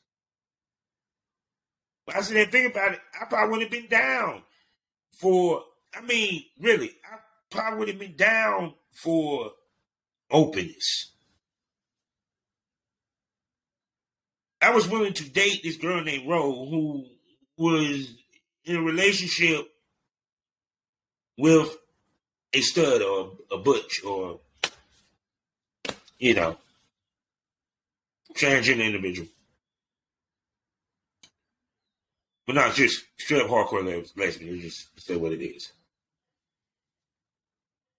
But 2.05 2.15
I 2.15 2.21
said, 2.21 2.51
think 2.51 2.71
about 2.71 2.93
it, 2.93 2.99
I 3.19 3.25
probably 3.25 3.51
would 3.51 3.61
have 3.61 3.71
been 3.71 3.87
down 3.87 4.43
for, 5.13 5.63
I 5.93 6.01
mean, 6.01 6.43
really, 6.59 6.91
I 7.05 7.17
probably 7.49 7.79
would 7.79 7.87
have 7.89 7.99
been 7.99 8.15
down 8.15 8.73
for 8.91 9.51
openness. 10.29 11.11
I 14.61 14.71
was 14.71 14.87
willing 14.87 15.13
to 15.13 15.29
date 15.29 15.63
this 15.63 15.77
girl 15.77 16.03
named 16.03 16.29
Ro 16.29 16.65
who 16.65 17.05
was 17.57 18.13
in 18.63 18.75
a 18.75 18.81
relationship 18.81 19.67
with 21.37 21.75
a 22.53 22.61
stud 22.61 23.01
or 23.01 23.31
a 23.51 23.57
butch 23.57 24.03
or 24.05 24.39
you 26.21 26.35
know 26.35 26.55
transgender 28.35 28.85
individual. 28.85 29.27
But 32.47 32.55
not 32.55 32.75
just 32.75 33.03
straight 33.17 33.41
up 33.41 33.49
hardcore 33.49 33.85
lesbian. 34.15 34.55
You 34.55 34.61
just 34.61 34.87
say 34.99 35.15
what 35.15 35.33
it 35.33 35.43
is. 35.43 35.71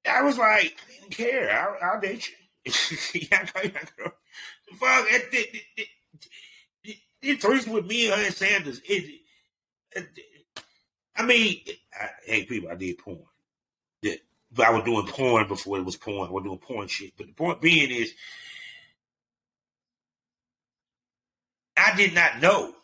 I 0.08 0.22
was 0.22 0.36
like, 0.36 0.76
I 0.88 1.00
didn't 1.00 1.16
care. 1.16 1.50
I'll, 1.50 1.94
I'll 1.94 2.00
date 2.00 2.28
you. 2.64 2.72
yeah, 3.30 3.44
Fuck, 3.44 5.06
it, 5.10 5.28
it, 5.32 5.62
it, 5.76 6.96
it, 7.22 7.44
it 7.44 7.68
with 7.68 7.86
me 7.86 8.10
and 8.10 8.34
Sanders. 8.34 8.80
It, 8.84 9.20
it, 9.92 10.06
I 11.14 11.24
mean, 11.24 11.60
I, 11.98 12.08
hey, 12.24 12.44
people, 12.44 12.70
I 12.70 12.74
did 12.74 12.98
porn. 12.98 13.18
I 14.58 14.70
was 14.70 14.84
doing 14.84 15.06
porn 15.06 15.48
before 15.48 15.78
it 15.78 15.84
was 15.84 15.96
porn. 15.96 16.28
I 16.28 16.32
was 16.32 16.44
doing 16.44 16.58
porn 16.58 16.88
shit. 16.88 17.12
But 17.16 17.28
the 17.28 17.32
point 17.32 17.60
being 17.60 17.90
is, 17.90 18.12
I 21.76 21.96
did 21.96 22.14
not 22.14 22.40
know. 22.40 22.74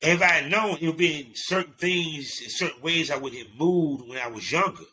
If 0.00 0.22
I 0.22 0.26
had 0.26 0.50
known, 0.50 0.78
it 0.80 0.86
would 0.86 0.96
be 0.96 1.32
certain 1.34 1.74
things, 1.74 2.40
in 2.42 2.50
certain 2.50 2.80
ways 2.82 3.10
I 3.10 3.16
would 3.16 3.34
have 3.34 3.48
moved 3.58 4.08
when 4.08 4.18
I 4.18 4.28
was 4.28 4.50
younger 4.50 4.84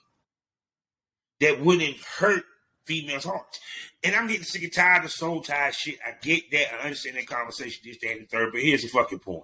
that 1.39 1.61
wouldn't 1.61 1.97
hurt 1.97 2.43
females' 2.85 3.25
hearts. 3.25 3.59
And 4.03 4.15
I'm 4.15 4.27
getting 4.27 4.43
sick 4.43 4.63
and 4.63 4.73
tired 4.73 5.05
of 5.05 5.11
soul 5.11 5.41
tie 5.41 5.71
shit. 5.71 5.99
I 6.05 6.13
get 6.21 6.49
that. 6.51 6.73
I 6.73 6.85
understand 6.85 7.17
that 7.17 7.27
conversation, 7.27 7.81
this, 7.85 7.97
that, 8.01 8.11
and 8.11 8.21
the 8.21 8.25
third. 8.25 8.51
But 8.51 8.61
here's 8.61 8.81
the 8.81 8.87
fucking 8.87 9.19
point. 9.19 9.43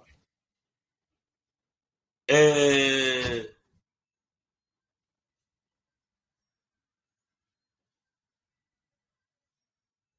Uh, 2.28 3.44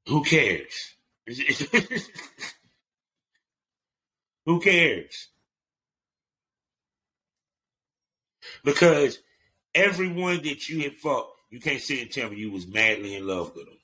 who 0.08 0.24
cares? 0.24 0.96
who 4.46 4.60
cares? 4.60 5.30
Because 8.64 9.20
everyone 9.76 10.38
that 10.44 10.70
you 10.70 10.82
had 10.82 10.96
fucked, 10.96 11.32
you 11.52 11.60
can't 11.60 11.82
sit 11.82 12.02
and 12.02 12.12
tell 12.12 12.30
me 12.30 12.38
you 12.38 12.52
was 12.52 12.68
madly 12.68 13.16
in 13.16 13.28
love 13.28 13.54
with 13.56 13.66
them. 13.66 13.78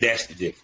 That's 0.00 0.26
the 0.26 0.34
difference. 0.34 0.63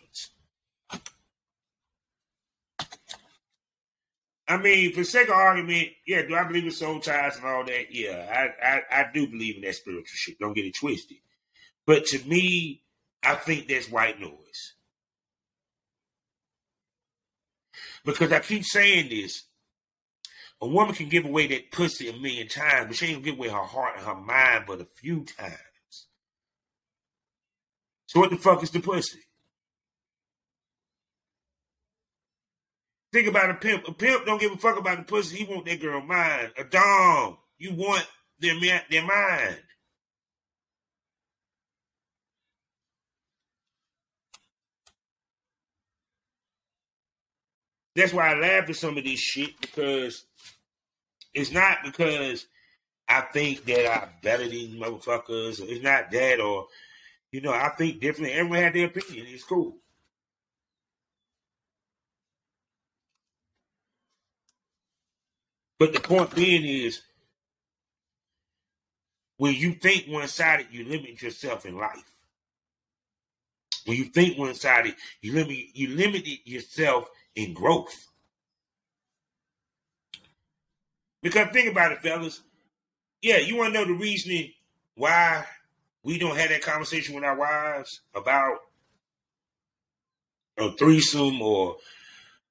I 4.51 4.57
mean, 4.57 4.93
for 4.93 5.05
sake 5.05 5.29
of 5.29 5.35
argument, 5.35 5.91
yeah, 6.05 6.23
do 6.23 6.35
I 6.35 6.43
believe 6.43 6.65
in 6.65 6.73
soul 6.73 6.99
ties 6.99 7.37
and 7.37 7.47
all 7.47 7.65
that? 7.65 7.95
Yeah, 7.95 8.51
I, 8.61 8.67
I, 8.67 8.83
I 8.91 9.07
do 9.15 9.29
believe 9.29 9.55
in 9.55 9.63
that 9.63 9.77
spiritual 9.77 10.05
shit. 10.07 10.41
Don't 10.41 10.55
get 10.55 10.65
it 10.65 10.75
twisted. 10.75 11.19
But 11.87 12.07
to 12.07 12.19
me, 12.29 12.83
I 13.23 13.37
think 13.37 13.69
that's 13.69 13.89
white 13.89 14.19
noise. 14.19 14.75
Because 18.05 18.33
I 18.33 18.41
keep 18.41 18.65
saying 18.65 19.11
this. 19.11 19.45
A 20.61 20.67
woman 20.67 20.97
can 20.97 21.09
give 21.09 21.27
away 21.27 21.47
that 21.47 21.71
pussy 21.71 22.09
a 22.09 22.13
million 22.13 22.49
times, 22.49 22.89
but 22.89 22.97
she 22.97 23.07
ain't 23.07 23.23
gonna 23.23 23.27
give 23.27 23.39
away 23.39 23.49
her 23.51 23.65
heart 23.65 23.99
and 23.99 24.05
her 24.05 24.17
mind 24.17 24.65
but 24.67 24.81
a 24.81 24.85
few 24.85 25.25
times. 25.25 26.09
So 28.07 28.19
what 28.19 28.31
the 28.31 28.37
fuck 28.37 28.65
is 28.65 28.73
the 28.73 28.81
pussy? 28.81 29.21
Think 33.13 33.27
about 33.27 33.51
a 33.51 33.55
pimp. 33.55 33.89
A 33.89 33.93
pimp 33.93 34.25
don't 34.27 34.41
give 34.41 34.53
a 34.53 34.57
fuck 34.57 34.79
about 34.79 34.99
the 34.99 35.05
pussy. 35.05 35.39
He 35.39 35.45
want 35.45 35.67
that 35.67 35.81
girl 35.81 36.01
mind. 36.01 36.53
A 36.57 36.65
dom. 36.65 37.39
You 37.59 37.75
want 37.75 38.07
their, 38.39 38.59
their 38.89 39.05
mind. 39.05 39.59
That's 47.97 48.13
why 48.13 48.33
I 48.33 48.39
laugh 48.39 48.69
at 48.69 48.77
some 48.77 48.97
of 48.97 49.05
this 49.05 49.19
shit 49.19 49.61
because 49.61 50.25
it's 51.35 51.51
not 51.51 51.79
because 51.85 52.47
I 53.09 53.23
think 53.23 53.65
that 53.65 53.91
I 53.91 54.09
better 54.23 54.49
these 54.49 54.77
motherfuckers. 54.77 55.61
It's 55.61 55.83
not 55.83 56.11
that, 56.13 56.41
or 56.41 56.69
you 57.33 57.41
know, 57.41 57.53
I 57.53 57.71
think 57.77 58.01
differently. 58.01 58.33
Everyone 58.33 58.61
had 58.61 58.75
their 58.75 58.87
opinion. 58.87 59.27
It's 59.29 59.45
cool. 59.45 59.77
But 65.81 65.95
the 65.95 66.01
point 66.01 66.35
being 66.35 66.63
is, 66.63 67.01
when 69.39 69.55
you 69.55 69.73
think 69.73 70.05
one 70.09 70.29
sided, 70.29 70.67
you 70.71 70.85
limit 70.85 71.23
yourself 71.23 71.65
in 71.65 71.79
life. 71.79 72.05
When 73.87 73.97
you 73.97 74.05
think 74.05 74.39
one 74.39 74.55
sided, 74.55 74.95
you 75.23 75.33
limit 75.33 75.57
you 75.73 75.89
limit 75.89 76.27
yourself 76.47 77.09
in 77.35 77.55
growth. 77.55 78.09
Because 81.23 81.49
think 81.49 81.71
about 81.71 81.93
it, 81.93 82.03
fellas. 82.03 82.43
Yeah, 83.23 83.39
you 83.39 83.57
want 83.57 83.73
to 83.73 83.81
know 83.81 83.87
the 83.87 83.99
reasoning 83.99 84.53
why 84.97 85.47
we 86.03 86.19
don't 86.19 86.37
have 86.37 86.51
that 86.51 86.61
conversation 86.61 87.15
with 87.15 87.25
our 87.25 87.37
wives 87.37 88.03
about 88.15 88.59
a 90.59 90.73
threesome 90.73 91.41
or 91.41 91.79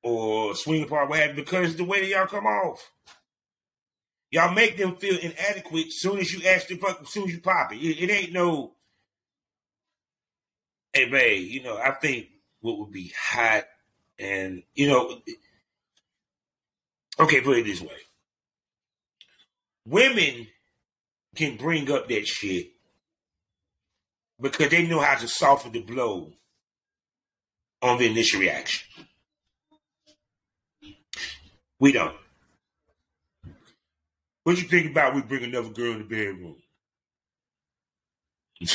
or 0.02 0.56
swing 0.56 0.82
apart, 0.82 1.10
what 1.10 1.28
you, 1.28 1.36
because 1.36 1.76
the 1.76 1.84
way 1.84 2.00
that 2.02 2.08
y'all 2.08 2.26
come 2.26 2.48
off. 2.48 2.89
Y'all 4.32 4.54
make 4.54 4.78
them 4.78 4.96
feel 4.96 5.18
inadequate 5.18 5.92
soon 5.92 6.20
as 6.20 6.32
you 6.32 6.48
ask 6.48 6.68
them, 6.68 6.80
as 6.84 7.10
soon 7.10 7.24
as 7.26 7.34
you 7.34 7.42
pop 7.42 7.74
it. 7.74 7.78
it. 7.78 8.04
It 8.04 8.12
ain't 8.12 8.34
no, 8.34 8.74
hey, 10.94 11.10
babe, 11.10 11.50
you 11.50 11.63
know, 11.63 11.78
I 11.78 11.92
think 11.92 12.28
what 12.62 12.78
would 12.78 12.92
be 12.92 13.12
hot 13.18 13.65
and, 14.20 14.63
you 14.76 14.88
know, 14.88 15.20
okay, 17.20 17.42
put 17.42 17.58
it 17.58 17.65
this 17.65 17.82
way. 17.82 17.88
Women 19.86 20.48
can 21.36 21.58
bring 21.58 21.89
up 21.92 22.08
that 22.10 22.28
shit 22.28 22.72
because 24.39 24.70
they 24.70 24.86
know 24.86 25.00
how 25.00 25.15
to 25.18 25.28
soften 25.28 25.72
the 25.72 25.82
blow 25.82 26.34
on 27.82 27.98
the 27.98 28.06
initial 28.06 28.42
reaction. 28.42 28.88
We 31.80 31.94
don't. 31.94 32.15
What 34.50 34.58
you 34.58 34.68
think 34.68 34.90
about 34.90 35.14
we 35.14 35.22
bring 35.22 35.44
another 35.44 35.70
girl 35.70 35.92
in 35.92 36.00
the 36.00 36.06
bedroom? 36.06 36.56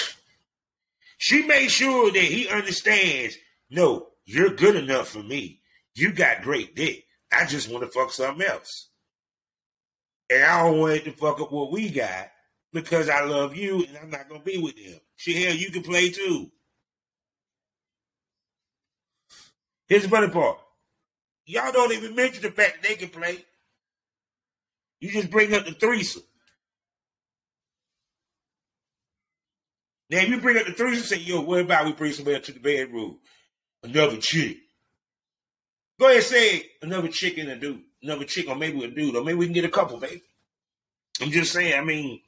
she 1.18 1.42
made 1.42 1.66
sure 1.66 2.12
that 2.12 2.22
he 2.22 2.48
understands, 2.48 3.36
no, 3.70 4.06
you're 4.24 4.54
good 4.54 4.76
enough 4.76 5.08
for 5.08 5.24
me. 5.24 5.62
You 5.96 6.12
got 6.12 6.42
great 6.42 6.76
dick. 6.76 7.06
I 7.32 7.46
just 7.46 7.68
want 7.68 7.82
to 7.82 7.90
fuck 7.90 8.12
something 8.12 8.46
else. 8.46 8.86
And 10.30 10.44
I 10.44 10.62
don't 10.62 10.78
want 10.78 11.02
to 11.02 11.10
fuck 11.10 11.40
up 11.40 11.50
what 11.50 11.72
we 11.72 11.90
got 11.90 12.30
because 12.72 13.08
I 13.08 13.24
love 13.24 13.56
you 13.56 13.84
and 13.84 13.98
I'm 14.00 14.10
not 14.10 14.28
gonna 14.28 14.44
be 14.44 14.58
with 14.58 14.76
them. 14.76 15.00
She 15.16 15.42
hell, 15.42 15.56
you 15.56 15.72
can 15.72 15.82
play 15.82 16.08
too. 16.10 16.52
Here's 19.88 20.04
the 20.04 20.08
funny 20.08 20.28
part. 20.28 20.56
Y'all 21.46 21.72
don't 21.72 21.92
even 21.94 22.14
mention 22.14 22.42
the 22.42 22.52
fact 22.52 22.80
that 22.80 22.88
they 22.88 22.94
can 22.94 23.08
play. 23.08 23.44
You 25.00 25.10
just 25.10 25.30
bring 25.30 25.54
up 25.54 25.66
the 25.66 25.72
threesome. 25.72 26.22
Now, 30.10 30.18
if 30.18 30.28
you 30.28 30.40
bring 30.40 30.58
up 30.58 30.66
the 30.66 30.72
threesome, 30.72 31.04
say, 31.04 31.18
yo, 31.18 31.40
what 31.40 31.60
about 31.60 31.86
we 31.86 31.92
bring 31.92 32.12
somebody 32.12 32.40
to 32.40 32.52
the 32.52 32.60
bedroom? 32.60 33.18
Another 33.82 34.16
chick. 34.16 34.58
Go 35.98 36.06
ahead 36.06 36.16
and 36.18 36.24
say 36.24 36.66
another 36.82 37.08
chick 37.08 37.38
and 37.38 37.50
a 37.50 37.56
dude. 37.56 37.82
Another 38.02 38.24
chick, 38.24 38.48
or 38.48 38.56
maybe 38.56 38.84
a 38.84 38.88
dude, 38.88 39.16
or 39.16 39.24
maybe 39.24 39.38
we 39.38 39.46
can 39.46 39.54
get 39.54 39.64
a 39.64 39.70
couple, 39.70 39.98
baby. 39.98 40.22
I'm 41.20 41.30
just 41.30 41.52
saying, 41.52 41.78
I 41.78 41.82
mean, 41.82 42.20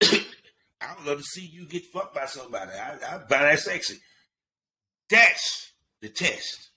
I 0.02 0.94
would 0.96 1.06
love 1.06 1.18
to 1.18 1.24
see 1.24 1.44
you 1.44 1.66
get 1.66 1.84
fucked 1.84 2.14
by 2.14 2.26
somebody. 2.26 2.70
I, 2.72 2.94
I 2.94 3.18
find 3.18 3.28
that 3.28 3.58
sexy. 3.58 3.98
That's 5.10 5.72
the 6.00 6.08
test. 6.08 6.70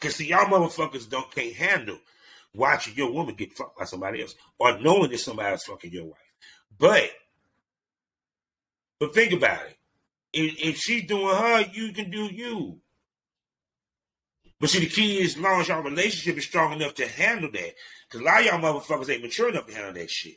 Because 0.00 0.16
see, 0.16 0.28
y'all 0.28 0.46
motherfuckers 0.46 1.08
don't 1.08 1.32
can't 1.34 1.54
handle 1.54 1.98
watching 2.54 2.94
your 2.94 3.12
woman 3.12 3.34
get 3.34 3.52
fucked 3.52 3.78
by 3.78 3.84
somebody 3.84 4.22
else 4.22 4.34
or 4.58 4.78
knowing 4.78 5.10
that 5.10 5.18
somebody 5.18 5.50
else 5.50 5.64
fucking 5.64 5.92
your 5.92 6.06
wife. 6.06 6.18
But, 6.78 7.10
but 9.00 9.14
think 9.14 9.32
about 9.32 9.66
it. 9.66 9.76
If, 10.32 10.64
if 10.64 10.76
she's 10.78 11.06
doing 11.06 11.36
her, 11.36 11.66
you 11.72 11.92
can 11.92 12.10
do 12.10 12.24
you. 12.24 12.80
But 14.60 14.70
see, 14.70 14.80
the 14.80 14.86
key 14.86 15.18
is, 15.18 15.36
as 15.36 15.40
long 15.40 15.60
as 15.60 15.68
y'all 15.68 15.82
relationship 15.82 16.38
is 16.38 16.44
strong 16.44 16.72
enough 16.72 16.94
to 16.94 17.06
handle 17.06 17.50
that, 17.52 17.74
because 18.08 18.20
a 18.20 18.24
lot 18.24 18.40
of 18.40 18.46
y'all 18.46 18.58
motherfuckers 18.60 19.10
ain't 19.10 19.22
mature 19.22 19.50
enough 19.50 19.66
to 19.66 19.74
handle 19.74 19.92
that 19.92 20.10
shit. 20.10 20.36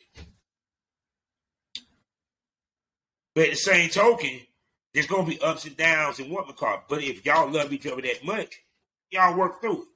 But 3.35 3.45
at 3.45 3.49
the 3.51 3.55
same 3.55 3.89
token, 3.89 4.41
there's 4.93 5.05
gonna 5.05 5.27
be 5.27 5.39
ups 5.39 5.65
and 5.65 5.77
downs 5.77 6.19
in 6.19 6.29
what 6.31 6.47
McCall. 6.47 6.81
But 6.89 7.03
if 7.03 7.23
y'all 7.25 7.49
love 7.49 7.71
each 7.71 7.85
other 7.85 8.01
that 8.01 8.25
much, 8.25 8.55
y'all 9.11 9.37
work 9.37 9.61
through 9.61 9.83
it. 9.83 9.87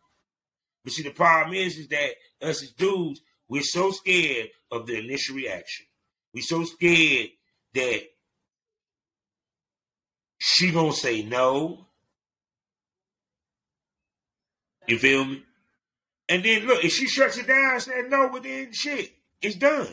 But 0.83 0.93
see, 0.93 1.03
the 1.03 1.11
problem 1.11 1.55
is, 1.55 1.77
is 1.77 1.87
that 1.89 2.11
us 2.41 2.63
as 2.63 2.71
dudes, 2.71 3.21
we're 3.47 3.61
so 3.61 3.91
scared 3.91 4.49
of 4.71 4.87
the 4.87 4.97
initial 4.97 5.35
reaction. 5.35 5.85
We're 6.33 6.41
so 6.41 6.63
scared 6.63 7.29
that 7.73 8.01
she 10.37 10.71
gonna 10.71 10.93
say 10.93 11.21
no. 11.23 11.85
You 14.87 14.97
feel 14.97 15.25
me? 15.25 15.43
And 16.27 16.43
then 16.43 16.65
look, 16.65 16.83
if 16.83 16.93
she 16.93 17.07
shuts 17.07 17.37
it 17.37 17.47
down 17.47 17.73
and 17.73 17.81
says 17.81 18.05
no, 18.09 18.29
well 18.31 18.41
then 18.41 18.71
shit, 18.71 19.11
it's 19.41 19.55
done. 19.55 19.87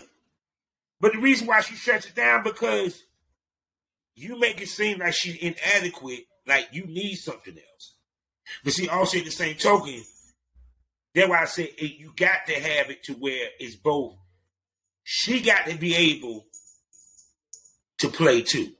But 1.00 1.12
the 1.12 1.18
reason 1.18 1.46
why 1.46 1.60
she 1.60 1.74
shuts 1.74 2.06
it 2.06 2.14
down 2.14 2.42
because 2.42 3.02
you 4.14 4.38
make 4.38 4.60
it 4.60 4.68
seem 4.68 4.98
like 4.98 5.14
she's 5.14 5.36
inadequate, 5.36 6.26
like 6.46 6.68
you 6.72 6.86
need 6.86 7.16
something 7.16 7.54
else. 7.54 7.94
But 8.64 8.72
see, 8.72 8.88
also 8.88 9.18
in 9.18 9.24
the 9.24 9.30
same 9.30 9.56
token, 9.56 10.02
that's 11.14 11.28
why 11.28 11.42
I 11.42 11.44
say 11.46 11.64
it, 11.64 11.98
you 11.98 12.12
got 12.14 12.46
to 12.46 12.54
have 12.54 12.90
it 12.90 13.02
to 13.04 13.14
where 13.14 13.48
it's 13.58 13.76
both. 13.76 14.16
She 15.04 15.40
got 15.40 15.66
to 15.66 15.76
be 15.76 15.94
able 15.94 16.46
to 17.98 18.08
play 18.08 18.42
too. 18.42 18.72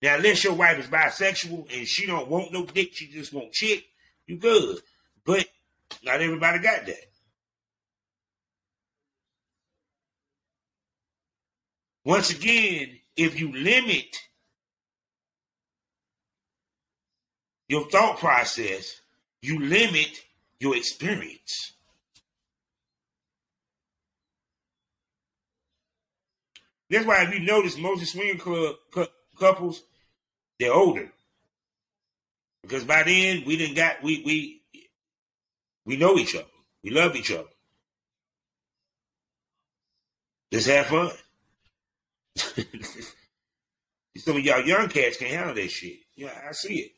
Now, 0.00 0.16
unless 0.16 0.44
your 0.44 0.54
wife 0.54 0.78
is 0.78 0.86
bisexual 0.86 1.76
and 1.76 1.86
she 1.86 2.06
don't 2.06 2.28
want 2.28 2.52
no 2.52 2.64
dick, 2.64 2.90
she 2.92 3.08
just 3.08 3.32
want 3.32 3.52
chick, 3.52 3.84
you 4.26 4.36
good. 4.36 4.78
But 5.24 5.46
not 6.04 6.20
everybody 6.20 6.60
got 6.60 6.86
that. 6.86 7.04
Once 12.04 12.30
again, 12.30 12.98
if 13.16 13.38
you 13.38 13.52
limit 13.52 14.16
your 17.68 17.88
thought 17.90 18.18
process, 18.18 19.00
you 19.42 19.60
limit 19.60 20.08
your 20.60 20.76
experience. 20.76 21.72
That's 26.90 27.06
why 27.06 27.22
if 27.22 27.32
you 27.34 27.40
notice 27.40 27.76
most 27.76 28.02
of 28.02 28.08
swinging 28.08 28.38
club 28.38 28.76
cu- 28.90 29.06
couples, 29.38 29.82
they're 30.58 30.72
older. 30.72 31.12
Because 32.62 32.84
by 32.84 33.02
then 33.02 33.44
we 33.46 33.56
didn't 33.56 33.76
got 33.76 34.02
we 34.02 34.22
we 34.24 34.62
we 35.84 35.96
know 35.96 36.16
each 36.16 36.34
other. 36.34 36.44
We 36.82 36.90
love 36.90 37.14
each 37.16 37.30
other. 37.30 37.48
Just 40.52 40.68
have 40.68 40.86
fun. 40.86 41.10
Some 44.16 44.36
of 44.36 44.44
y'all 44.44 44.64
young 44.64 44.88
cats 44.88 45.18
can't 45.18 45.30
handle 45.30 45.54
that 45.54 45.70
shit. 45.70 45.98
Yeah, 46.16 46.32
I 46.48 46.52
see 46.52 46.74
it. 46.80 46.92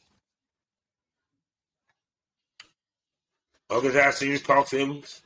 Others 3.70 4.16
see 4.16 4.32
is 4.32 4.42
called 4.42 4.68
feelings. 4.68 5.22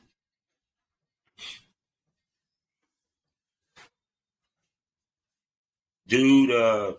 Dude, 6.07 6.51
uh, 6.51 6.93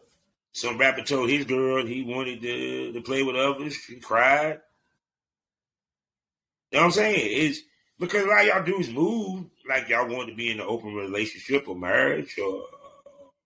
some 0.53 0.77
rapper 0.77 1.03
told 1.03 1.29
his 1.29 1.45
girl 1.45 1.85
he 1.85 2.03
wanted 2.03 2.41
to, 2.41 2.93
to 2.93 3.01
play 3.01 3.21
with 3.23 3.35
others. 3.35 3.75
She 3.75 3.97
cried. 3.97 4.59
You 6.71 6.77
know 6.77 6.79
what 6.79 6.85
I'm 6.85 6.91
saying? 6.91 7.19
It's 7.19 7.59
because 7.99 8.23
a 8.23 8.27
lot 8.27 8.41
of 8.41 8.47
y'all 8.47 8.63
dudes 8.63 8.89
move 8.91 9.45
like 9.69 9.87
y'all 9.89 10.07
want 10.07 10.29
to 10.29 10.35
be 10.35 10.49
in 10.49 10.59
an 10.59 10.65
open 10.67 10.93
relationship 10.95 11.67
or 11.67 11.75
marriage 11.75 12.35
or 12.39 12.63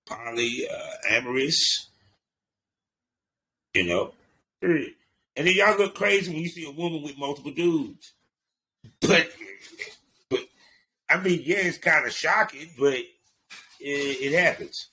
polyamorous. 0.07 0.67
uh. 1.09 1.85
You 3.75 3.85
know, 3.85 4.13
and 5.39 5.47
then 5.47 5.55
y'all 5.55 5.77
look 5.77 5.95
crazy 5.95 6.33
when 6.33 6.41
you 6.41 6.49
see 6.49 6.65
a 6.65 6.71
woman 6.71 7.01
with 7.01 7.17
multiple 7.17 7.53
dudes. 7.53 8.11
But, 8.99 9.29
but 10.29 10.41
I 11.09 11.17
mean, 11.17 11.41
yeah, 11.45 11.59
it's 11.59 11.77
kind 11.77 12.05
of 12.05 12.11
shocking, 12.11 12.69
but 12.77 12.95
it, 12.95 13.07
it 13.79 14.37
happens. 14.37 14.89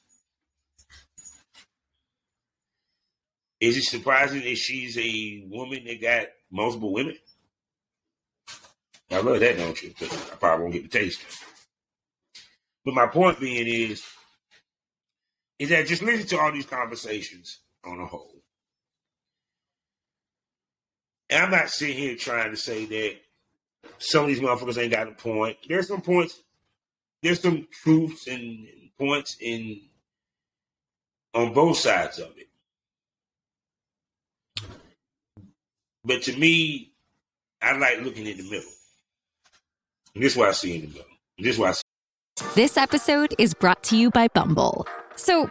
Is 3.58 3.76
it 3.76 3.82
surprising 3.82 4.42
that 4.42 4.56
she's 4.56 4.96
a 4.96 5.48
woman 5.50 5.84
that 5.84 6.00
got 6.00 6.26
multiple 6.52 6.92
women? 6.92 7.16
I 9.10 9.20
love 9.22 9.40
that, 9.40 9.58
don't 9.58 9.82
you? 9.82 9.94
But 9.98 10.12
I 10.12 10.36
probably 10.36 10.62
won't 10.62 10.74
get 10.74 10.92
the 10.92 10.96
taste. 10.96 11.22
But 12.84 12.94
my 12.94 13.08
point 13.08 13.40
being 13.40 13.66
is, 13.66 14.04
is 15.58 15.70
that 15.70 15.88
just 15.88 16.02
listen 16.02 16.28
to 16.28 16.38
all 16.38 16.52
these 16.52 16.66
conversations 16.66 17.58
on 17.84 17.98
a 17.98 18.06
whole. 18.06 18.35
And 21.28 21.44
I'm 21.44 21.50
not 21.50 21.70
sitting 21.70 21.96
here 21.96 22.16
trying 22.16 22.50
to 22.50 22.56
say 22.56 22.84
that 22.86 23.16
some 23.98 24.24
of 24.24 24.28
these 24.28 24.40
motherfuckers 24.40 24.78
ain't 24.78 24.92
got 24.92 25.08
a 25.08 25.12
point. 25.12 25.56
There's 25.68 25.88
some 25.88 26.00
points. 26.00 26.40
There's 27.22 27.40
some 27.40 27.66
truths 27.82 28.26
and 28.28 28.66
points 28.98 29.36
in 29.40 29.80
on 31.34 31.52
both 31.52 31.78
sides 31.78 32.18
of 32.18 32.32
it. 32.36 32.48
But 36.04 36.22
to 36.22 36.36
me, 36.36 36.92
I 37.60 37.76
like 37.76 38.00
looking 38.02 38.26
in 38.26 38.36
the 38.36 38.44
middle. 38.44 38.70
And 40.14 40.22
this 40.22 40.32
is 40.32 40.38
what 40.38 40.48
I 40.48 40.52
see 40.52 40.76
in 40.76 40.82
the 40.82 40.88
middle. 40.88 41.04
This 41.38 41.54
is 41.54 41.58
what 41.58 41.70
I 41.70 41.72
see. 41.72 41.82
This 42.54 42.76
episode 42.76 43.34
is 43.38 43.54
brought 43.54 43.82
to 43.84 43.96
you 43.96 44.10
by 44.10 44.28
Bumble. 44.28 44.86
So, 45.16 45.50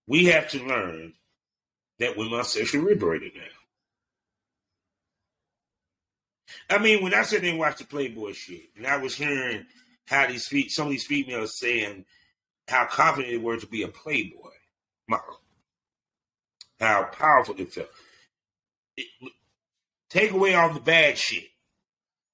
We 0.11 0.25
have 0.25 0.49
to 0.49 0.61
learn 0.61 1.13
that 1.99 2.17
women 2.17 2.33
are 2.33 2.43
sexually 2.43 2.85
liberated 2.85 3.31
now. 3.33 3.43
I 6.69 6.79
mean, 6.79 7.01
when 7.01 7.13
I 7.13 7.23
sat 7.23 7.39
there 7.39 7.51
and 7.51 7.59
watched 7.59 7.77
the 7.77 7.85
Playboy 7.85 8.33
shit, 8.33 8.71
and 8.75 8.85
I 8.85 8.97
was 8.97 9.15
hearing 9.15 9.65
how 10.07 10.27
these 10.27 10.49
fe- 10.49 10.67
some 10.67 10.87
of 10.87 10.91
these 10.91 11.05
females 11.05 11.57
saying 11.57 12.03
how 12.67 12.87
confident 12.87 13.31
they 13.31 13.37
were 13.37 13.55
to 13.55 13.67
be 13.67 13.83
a 13.83 13.87
Playboy 13.87 14.49
model, 15.07 15.39
how 16.77 17.03
powerful 17.03 17.53
they 17.53 17.63
felt. 17.63 17.87
It, 18.97 19.07
take 20.09 20.31
away 20.31 20.55
all 20.55 20.73
the 20.73 20.81
bad 20.81 21.17
shit 21.17 21.47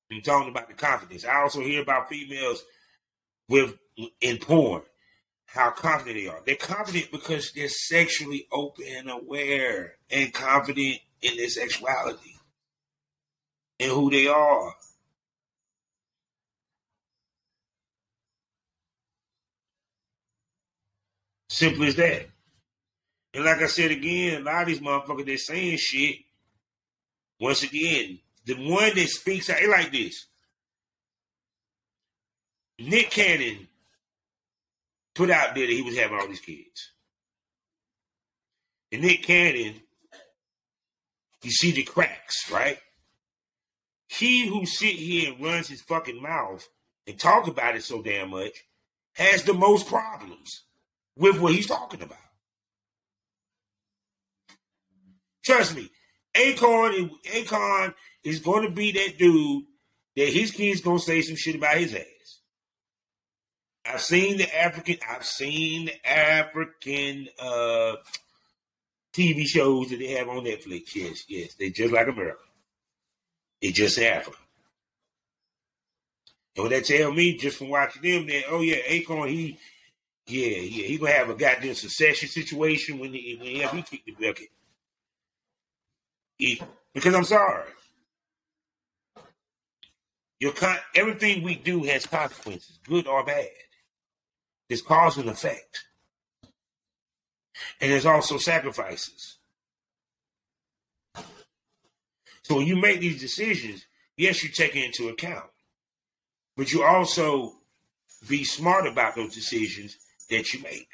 and 0.10 0.26
talking 0.26 0.50
about 0.50 0.68
the 0.68 0.74
confidence. 0.74 1.26
I 1.26 1.42
also 1.42 1.62
hear 1.62 1.84
about 1.84 2.10
females 2.10 2.64
with 3.48 3.78
in 4.20 4.40
porn 4.40 4.82
how 5.48 5.72
confident 5.72 6.18
they 6.18 6.28
are. 6.28 6.42
They're 6.46 6.56
confident 6.56 7.12
because 7.12 7.52
they're 7.54 7.70
sexually 7.70 8.48
open 8.52 8.86
and 8.96 9.10
aware 9.10 9.96
and 10.12 10.34
confident 10.34 11.00
in 11.22 11.38
their 11.38 11.50
sexuality 11.50 12.36
and 13.80 13.92
who 13.92 14.10
they 14.12 14.28
are. 14.28 14.74
Simple 21.50 21.86
as 21.86 21.96
that. 21.96 22.28
And 23.34 23.46
like 23.46 23.62
I 23.62 23.68
said 23.68 23.92
again, 23.92 24.42
a 24.42 24.46
lot 24.46 24.64
of 24.64 24.68
these 24.68 24.80
motherfuckers 24.80 25.26
they're 25.26 25.38
saying 25.38 25.78
shit. 25.78 26.18
Once 27.40 27.64
again, 27.64 28.20
the 28.46 28.56
one 28.56 28.96
that 28.96 29.08
speaks 29.08 29.50
out 29.50 29.68
like 29.68 29.92
this. 29.92 30.26
Nick 32.80 33.10
Cannon 33.10 33.68
put 35.18 35.32
out 35.32 35.56
there 35.56 35.66
that 35.66 35.74
he 35.74 35.82
was 35.82 35.98
having 35.98 36.18
all 36.18 36.28
these 36.28 36.40
kids. 36.40 36.92
And 38.92 39.02
Nick 39.02 39.24
Cannon, 39.24 39.82
you 41.44 41.52
see 41.52 41.72
the 41.72 41.84
cracks, 41.84 42.50
right? 42.52 42.78
He 44.08 44.48
who 44.48 44.66
sit 44.66 44.94
here 44.94 45.34
and 45.34 45.44
runs 45.44 45.68
his 45.68 45.82
fucking 45.82 46.22
mouth 46.22 46.66
and 47.08 47.20
talk 47.20 47.48
about 47.48 47.76
it 47.76 47.84
so 47.84 48.02
damn 48.02 48.30
much 48.30 48.64
has 49.16 49.44
the 49.44 49.54
most 49.54 49.88
problems 49.88 50.64
with 51.18 51.40
what 51.40 51.54
he's 51.54 51.68
talking 51.68 52.02
about. 52.02 52.18
Trust 55.44 55.76
me, 55.76 55.90
Akon, 56.36 57.10
Akon 57.26 57.94
is 58.24 58.40
going 58.40 58.64
to 58.64 58.72
be 58.72 58.92
that 58.92 59.18
dude 59.18 59.64
that 60.16 60.30
his 60.30 60.52
kids 60.52 60.82
going 60.82 61.00
to 61.00 61.04
say 61.04 61.22
some 61.22 61.36
shit 61.36 61.56
about 61.56 61.78
his 61.78 61.96
ass. 61.96 62.17
I've 63.88 64.02
seen 64.02 64.38
the 64.38 64.58
African, 64.58 64.98
I've 65.10 65.26
seen 65.26 65.86
the 65.86 66.10
African 66.10 67.30
uh, 67.40 67.96
TV 69.14 69.46
shows 69.46 69.90
that 69.90 70.00
they 70.00 70.12
have 70.12 70.30
on 70.30 70.44
Netflix. 70.44 70.96
Yes, 70.96 71.26
yes, 71.28 71.54
they 71.56 71.70
just 71.70 71.94
like 71.94 72.08
America. 72.08 72.40
It 73.62 73.74
just 73.74 73.98
happened. 74.00 74.36
And 76.56 76.64
what 76.64 76.70
they 76.70 76.82
tell 76.82 77.12
me 77.12 77.38
just 77.38 77.58
from 77.58 77.70
watching 77.70 78.02
them 78.02 78.28
that, 78.28 78.44
oh 78.50 78.62
yeah, 78.62 78.78
Akon, 78.90 79.30
he 79.30 79.58
yeah, 80.28 80.58
yeah, 80.58 80.88
he 80.88 80.98
gonna 80.98 81.12
have 81.14 81.30
a 81.30 81.36
goddamn 81.36 81.74
succession 81.76 82.28
situation 82.28 83.00
when 83.00 83.14
he 83.14 83.36
when 83.40 83.48
he, 83.48 83.62
he 83.78 83.82
kick 83.82 84.06
the 84.06 84.12
bucket. 84.14 84.50
He, 86.38 86.62
because 86.94 87.16
I'm 87.16 87.24
sorry. 87.24 87.64
Your 90.40 90.52
con- 90.52 90.78
everything 90.94 91.44
we 91.44 91.56
do 91.56 91.84
has 91.84 92.06
consequences, 92.06 92.80
good 92.88 93.08
or 93.08 93.24
bad. 93.24 93.48
There's 94.68 94.82
cause 94.82 95.18
and 95.18 95.30
effect. 95.30 95.86
And 97.80 97.92
there's 97.92 98.06
also 98.06 98.38
sacrifices. 98.38 99.38
So 102.44 102.56
when 102.56 102.68
you 102.68 102.76
make 102.78 103.00
these 103.00 103.20
decisions, 103.20 103.86
yes, 104.16 104.44
you 104.44 104.50
take 104.50 104.76
it 104.76 104.86
into 104.86 105.10
account. 105.10 105.50
But 106.56 106.72
you 106.72 106.84
also 106.84 107.54
be 108.28 108.44
smart 108.44 108.88
about 108.88 109.16
those 109.16 109.34
decisions 109.34 109.98
that 110.30 110.54
you 110.54 110.62
make. 110.62 110.88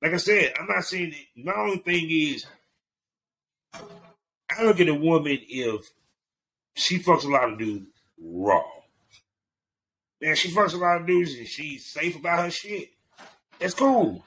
Like 0.00 0.14
I 0.14 0.18
said, 0.18 0.52
I'm 0.58 0.66
not 0.66 0.84
saying 0.84 1.10
that 1.10 1.44
my 1.44 1.54
only 1.54 1.78
thing 1.78 2.08
is 2.10 2.46
I 3.74 4.64
look 4.64 4.80
at 4.80 4.88
a 4.88 4.94
woman 4.94 5.38
if 5.48 5.90
she 6.74 6.98
fucks 6.98 7.24
a 7.24 7.28
lot 7.28 7.52
of 7.52 7.58
dudes 7.58 7.86
raw. 8.20 8.62
Man, 10.20 10.36
she 10.36 10.50
fucks 10.50 10.74
a 10.74 10.76
lot 10.76 11.00
of 11.00 11.06
dudes 11.06 11.34
and 11.34 11.46
she's 11.46 11.86
safe 11.86 12.16
about 12.16 12.44
her 12.44 12.50
shit. 12.50 12.90
That's 13.58 13.74
cool. 13.74 14.24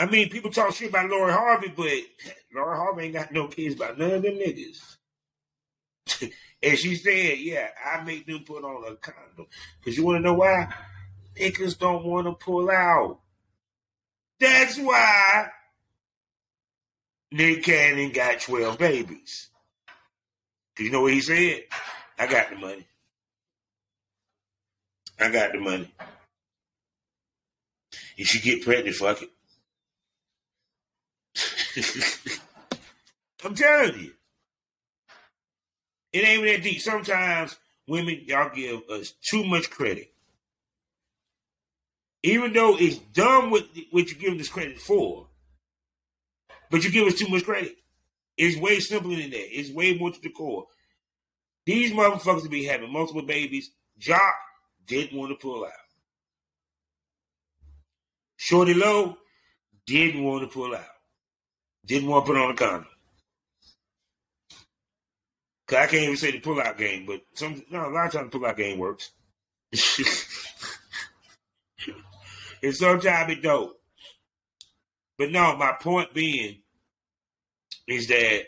I 0.00 0.06
mean, 0.06 0.30
people 0.30 0.50
talk 0.50 0.74
shit 0.74 0.88
about 0.88 1.10
Lori 1.10 1.32
Harvey, 1.32 1.68
but 1.76 1.86
Lori 2.54 2.76
Harvey 2.76 3.04
ain't 3.04 3.14
got 3.14 3.32
no 3.32 3.48
kids 3.48 3.74
about 3.74 3.98
none 3.98 4.12
of 4.12 4.22
them 4.22 4.34
niggas. 4.34 4.96
and 6.62 6.78
she 6.78 6.94
said, 6.96 7.38
yeah, 7.38 7.68
I 7.84 8.02
make 8.02 8.26
them 8.26 8.44
put 8.44 8.64
on 8.64 8.90
a 8.90 8.96
condom. 8.96 9.46
Because 9.78 9.98
you 9.98 10.04
want 10.06 10.16
to 10.18 10.22
know 10.22 10.34
why? 10.34 10.72
Niggas 11.38 11.78
don't 11.78 12.04
want 12.04 12.26
to 12.26 12.32
pull 12.32 12.70
out. 12.70 13.20
That's 14.38 14.78
why 14.78 15.48
Nick 17.30 17.64
Cannon 17.64 18.10
got 18.10 18.40
12 18.40 18.78
babies. 18.78 19.50
Cause 20.76 20.86
you 20.86 20.92
know 20.92 21.02
what 21.02 21.12
he 21.12 21.20
said? 21.20 21.64
I 22.18 22.26
got 22.26 22.48
the 22.48 22.56
money. 22.56 22.86
I 25.20 25.30
got 25.30 25.52
the 25.52 25.58
money. 25.58 25.92
If 28.16 28.28
she 28.28 28.40
get 28.40 28.64
pregnant, 28.64 28.96
fuck 28.96 29.22
it. 29.22 29.30
I'm 33.44 33.54
telling 33.54 34.00
you. 34.00 34.12
It 36.12 36.24
ain't 36.24 36.44
that 36.44 36.62
deep. 36.62 36.80
Sometimes 36.80 37.56
women, 37.86 38.22
y'all 38.26 38.50
give 38.54 38.82
us 38.90 39.12
too 39.22 39.44
much 39.44 39.70
credit. 39.70 40.10
Even 42.22 42.52
though 42.52 42.76
it's 42.78 42.98
dumb 42.98 43.50
what, 43.50 43.66
what 43.90 44.10
you 44.10 44.16
give 44.16 44.36
this 44.36 44.48
credit 44.48 44.78
for, 44.78 45.26
but 46.70 46.84
you 46.84 46.90
give 46.90 47.06
us 47.06 47.14
too 47.14 47.28
much 47.28 47.44
credit. 47.44 47.76
It's 48.36 48.58
way 48.58 48.80
simpler 48.80 49.16
than 49.16 49.30
that. 49.30 49.58
It's 49.58 49.70
way 49.70 49.96
more 49.96 50.10
to 50.10 50.20
the 50.20 50.30
core. 50.30 50.66
These 51.66 51.92
motherfuckers 51.92 52.50
be 52.50 52.64
having 52.64 52.92
multiple 52.92 53.22
babies. 53.22 53.70
Jock 53.98 54.34
didn't 54.90 55.16
want 55.16 55.30
to 55.30 55.36
pull 55.36 55.64
out. 55.64 55.70
Shorty 58.36 58.74
Low 58.74 59.16
didn't 59.86 60.24
want 60.24 60.42
to 60.42 60.48
pull 60.52 60.74
out. 60.74 60.84
Didn't 61.86 62.08
want 62.08 62.26
to 62.26 62.32
put 62.32 62.40
on 62.40 62.50
a 62.50 62.54
condom. 62.54 62.86
Cause 65.68 65.78
I 65.78 65.86
can't 65.86 66.02
even 66.02 66.16
say 66.16 66.32
the 66.32 66.40
pull 66.40 66.60
out 66.60 66.76
game, 66.76 67.06
but 67.06 67.22
some 67.34 67.62
no, 67.70 67.88
a 67.88 67.90
lot 67.90 68.06
of 68.06 68.12
times 68.12 68.32
the 68.32 68.38
pull 68.38 68.46
out 68.46 68.56
game 68.56 68.78
works. 68.78 69.12
and 72.62 72.74
sometimes 72.74 73.32
it 73.32 73.42
don't. 73.42 73.76
But 75.16 75.30
no, 75.30 75.56
my 75.56 75.72
point 75.80 76.12
being 76.12 76.62
is 77.86 78.08
that 78.08 78.46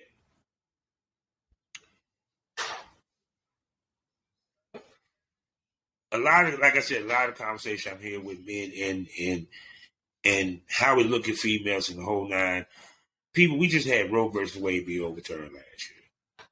a 6.12 6.18
lot 6.18 6.46
of 6.46 6.60
like 6.60 6.76
I 6.76 6.80
said, 6.80 7.02
a 7.02 7.06
lot 7.06 7.28
of 7.28 7.36
conversation 7.36 7.92
I'm 7.92 8.00
hearing 8.02 8.24
with 8.24 8.46
men 8.46 8.72
and 8.78 9.08
and 9.20 9.46
and 10.24 10.60
how 10.68 10.96
we 10.96 11.04
look 11.04 11.28
at 11.28 11.36
females 11.36 11.90
in 11.90 11.96
the 11.96 12.04
whole 12.04 12.28
nine. 12.28 12.66
People, 13.34 13.58
we 13.58 13.68
just 13.68 13.88
had 13.88 14.12
Roe 14.12 14.28
versus 14.28 14.60
Wade 14.60 14.86
be 14.86 15.00
overturned 15.00 15.54
last 15.54 15.90
year. 15.90 16.46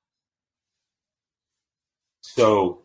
So 2.22 2.80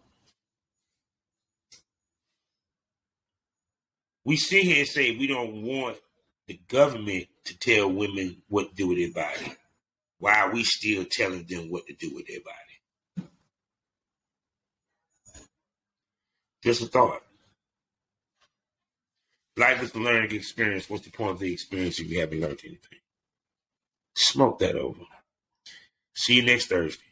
we 4.25 4.35
sit 4.35 4.63
here 4.63 4.79
and 4.79 4.87
say 4.87 5.15
we 5.15 5.27
don't 5.27 5.63
want 5.63 5.97
the 6.47 6.59
government 6.67 7.27
to 7.45 7.57
tell 7.57 7.89
women 7.89 8.41
what 8.49 8.69
to 8.69 8.75
do 8.75 8.87
with 8.89 8.97
their 8.97 9.13
body. 9.23 9.53
Why 10.19 10.41
are 10.41 10.51
we 10.51 10.63
still 10.63 11.05
telling 11.09 11.45
them 11.45 11.71
what 11.71 11.87
to 11.87 11.93
do 11.93 12.13
with 12.13 12.27
their 12.27 12.41
body? 12.41 12.57
Just 16.65 16.81
a 16.81 16.87
thought. 16.87 17.21
Life 19.55 19.83
is 19.83 19.93
a 19.93 19.99
learning 19.99 20.31
experience. 20.31 20.89
What's 20.89 21.05
the 21.05 21.11
point 21.11 21.33
of 21.33 21.39
the 21.39 21.53
experience 21.53 21.99
if 21.99 22.09
you 22.09 22.19
haven't 22.19 22.41
learned 22.41 22.59
anything? 22.65 22.99
Smoke 24.15 24.57
that 24.59 24.75
over. 24.75 25.01
See 26.15 26.37
you 26.37 26.41
next 26.41 26.65
Thursday. 26.65 27.04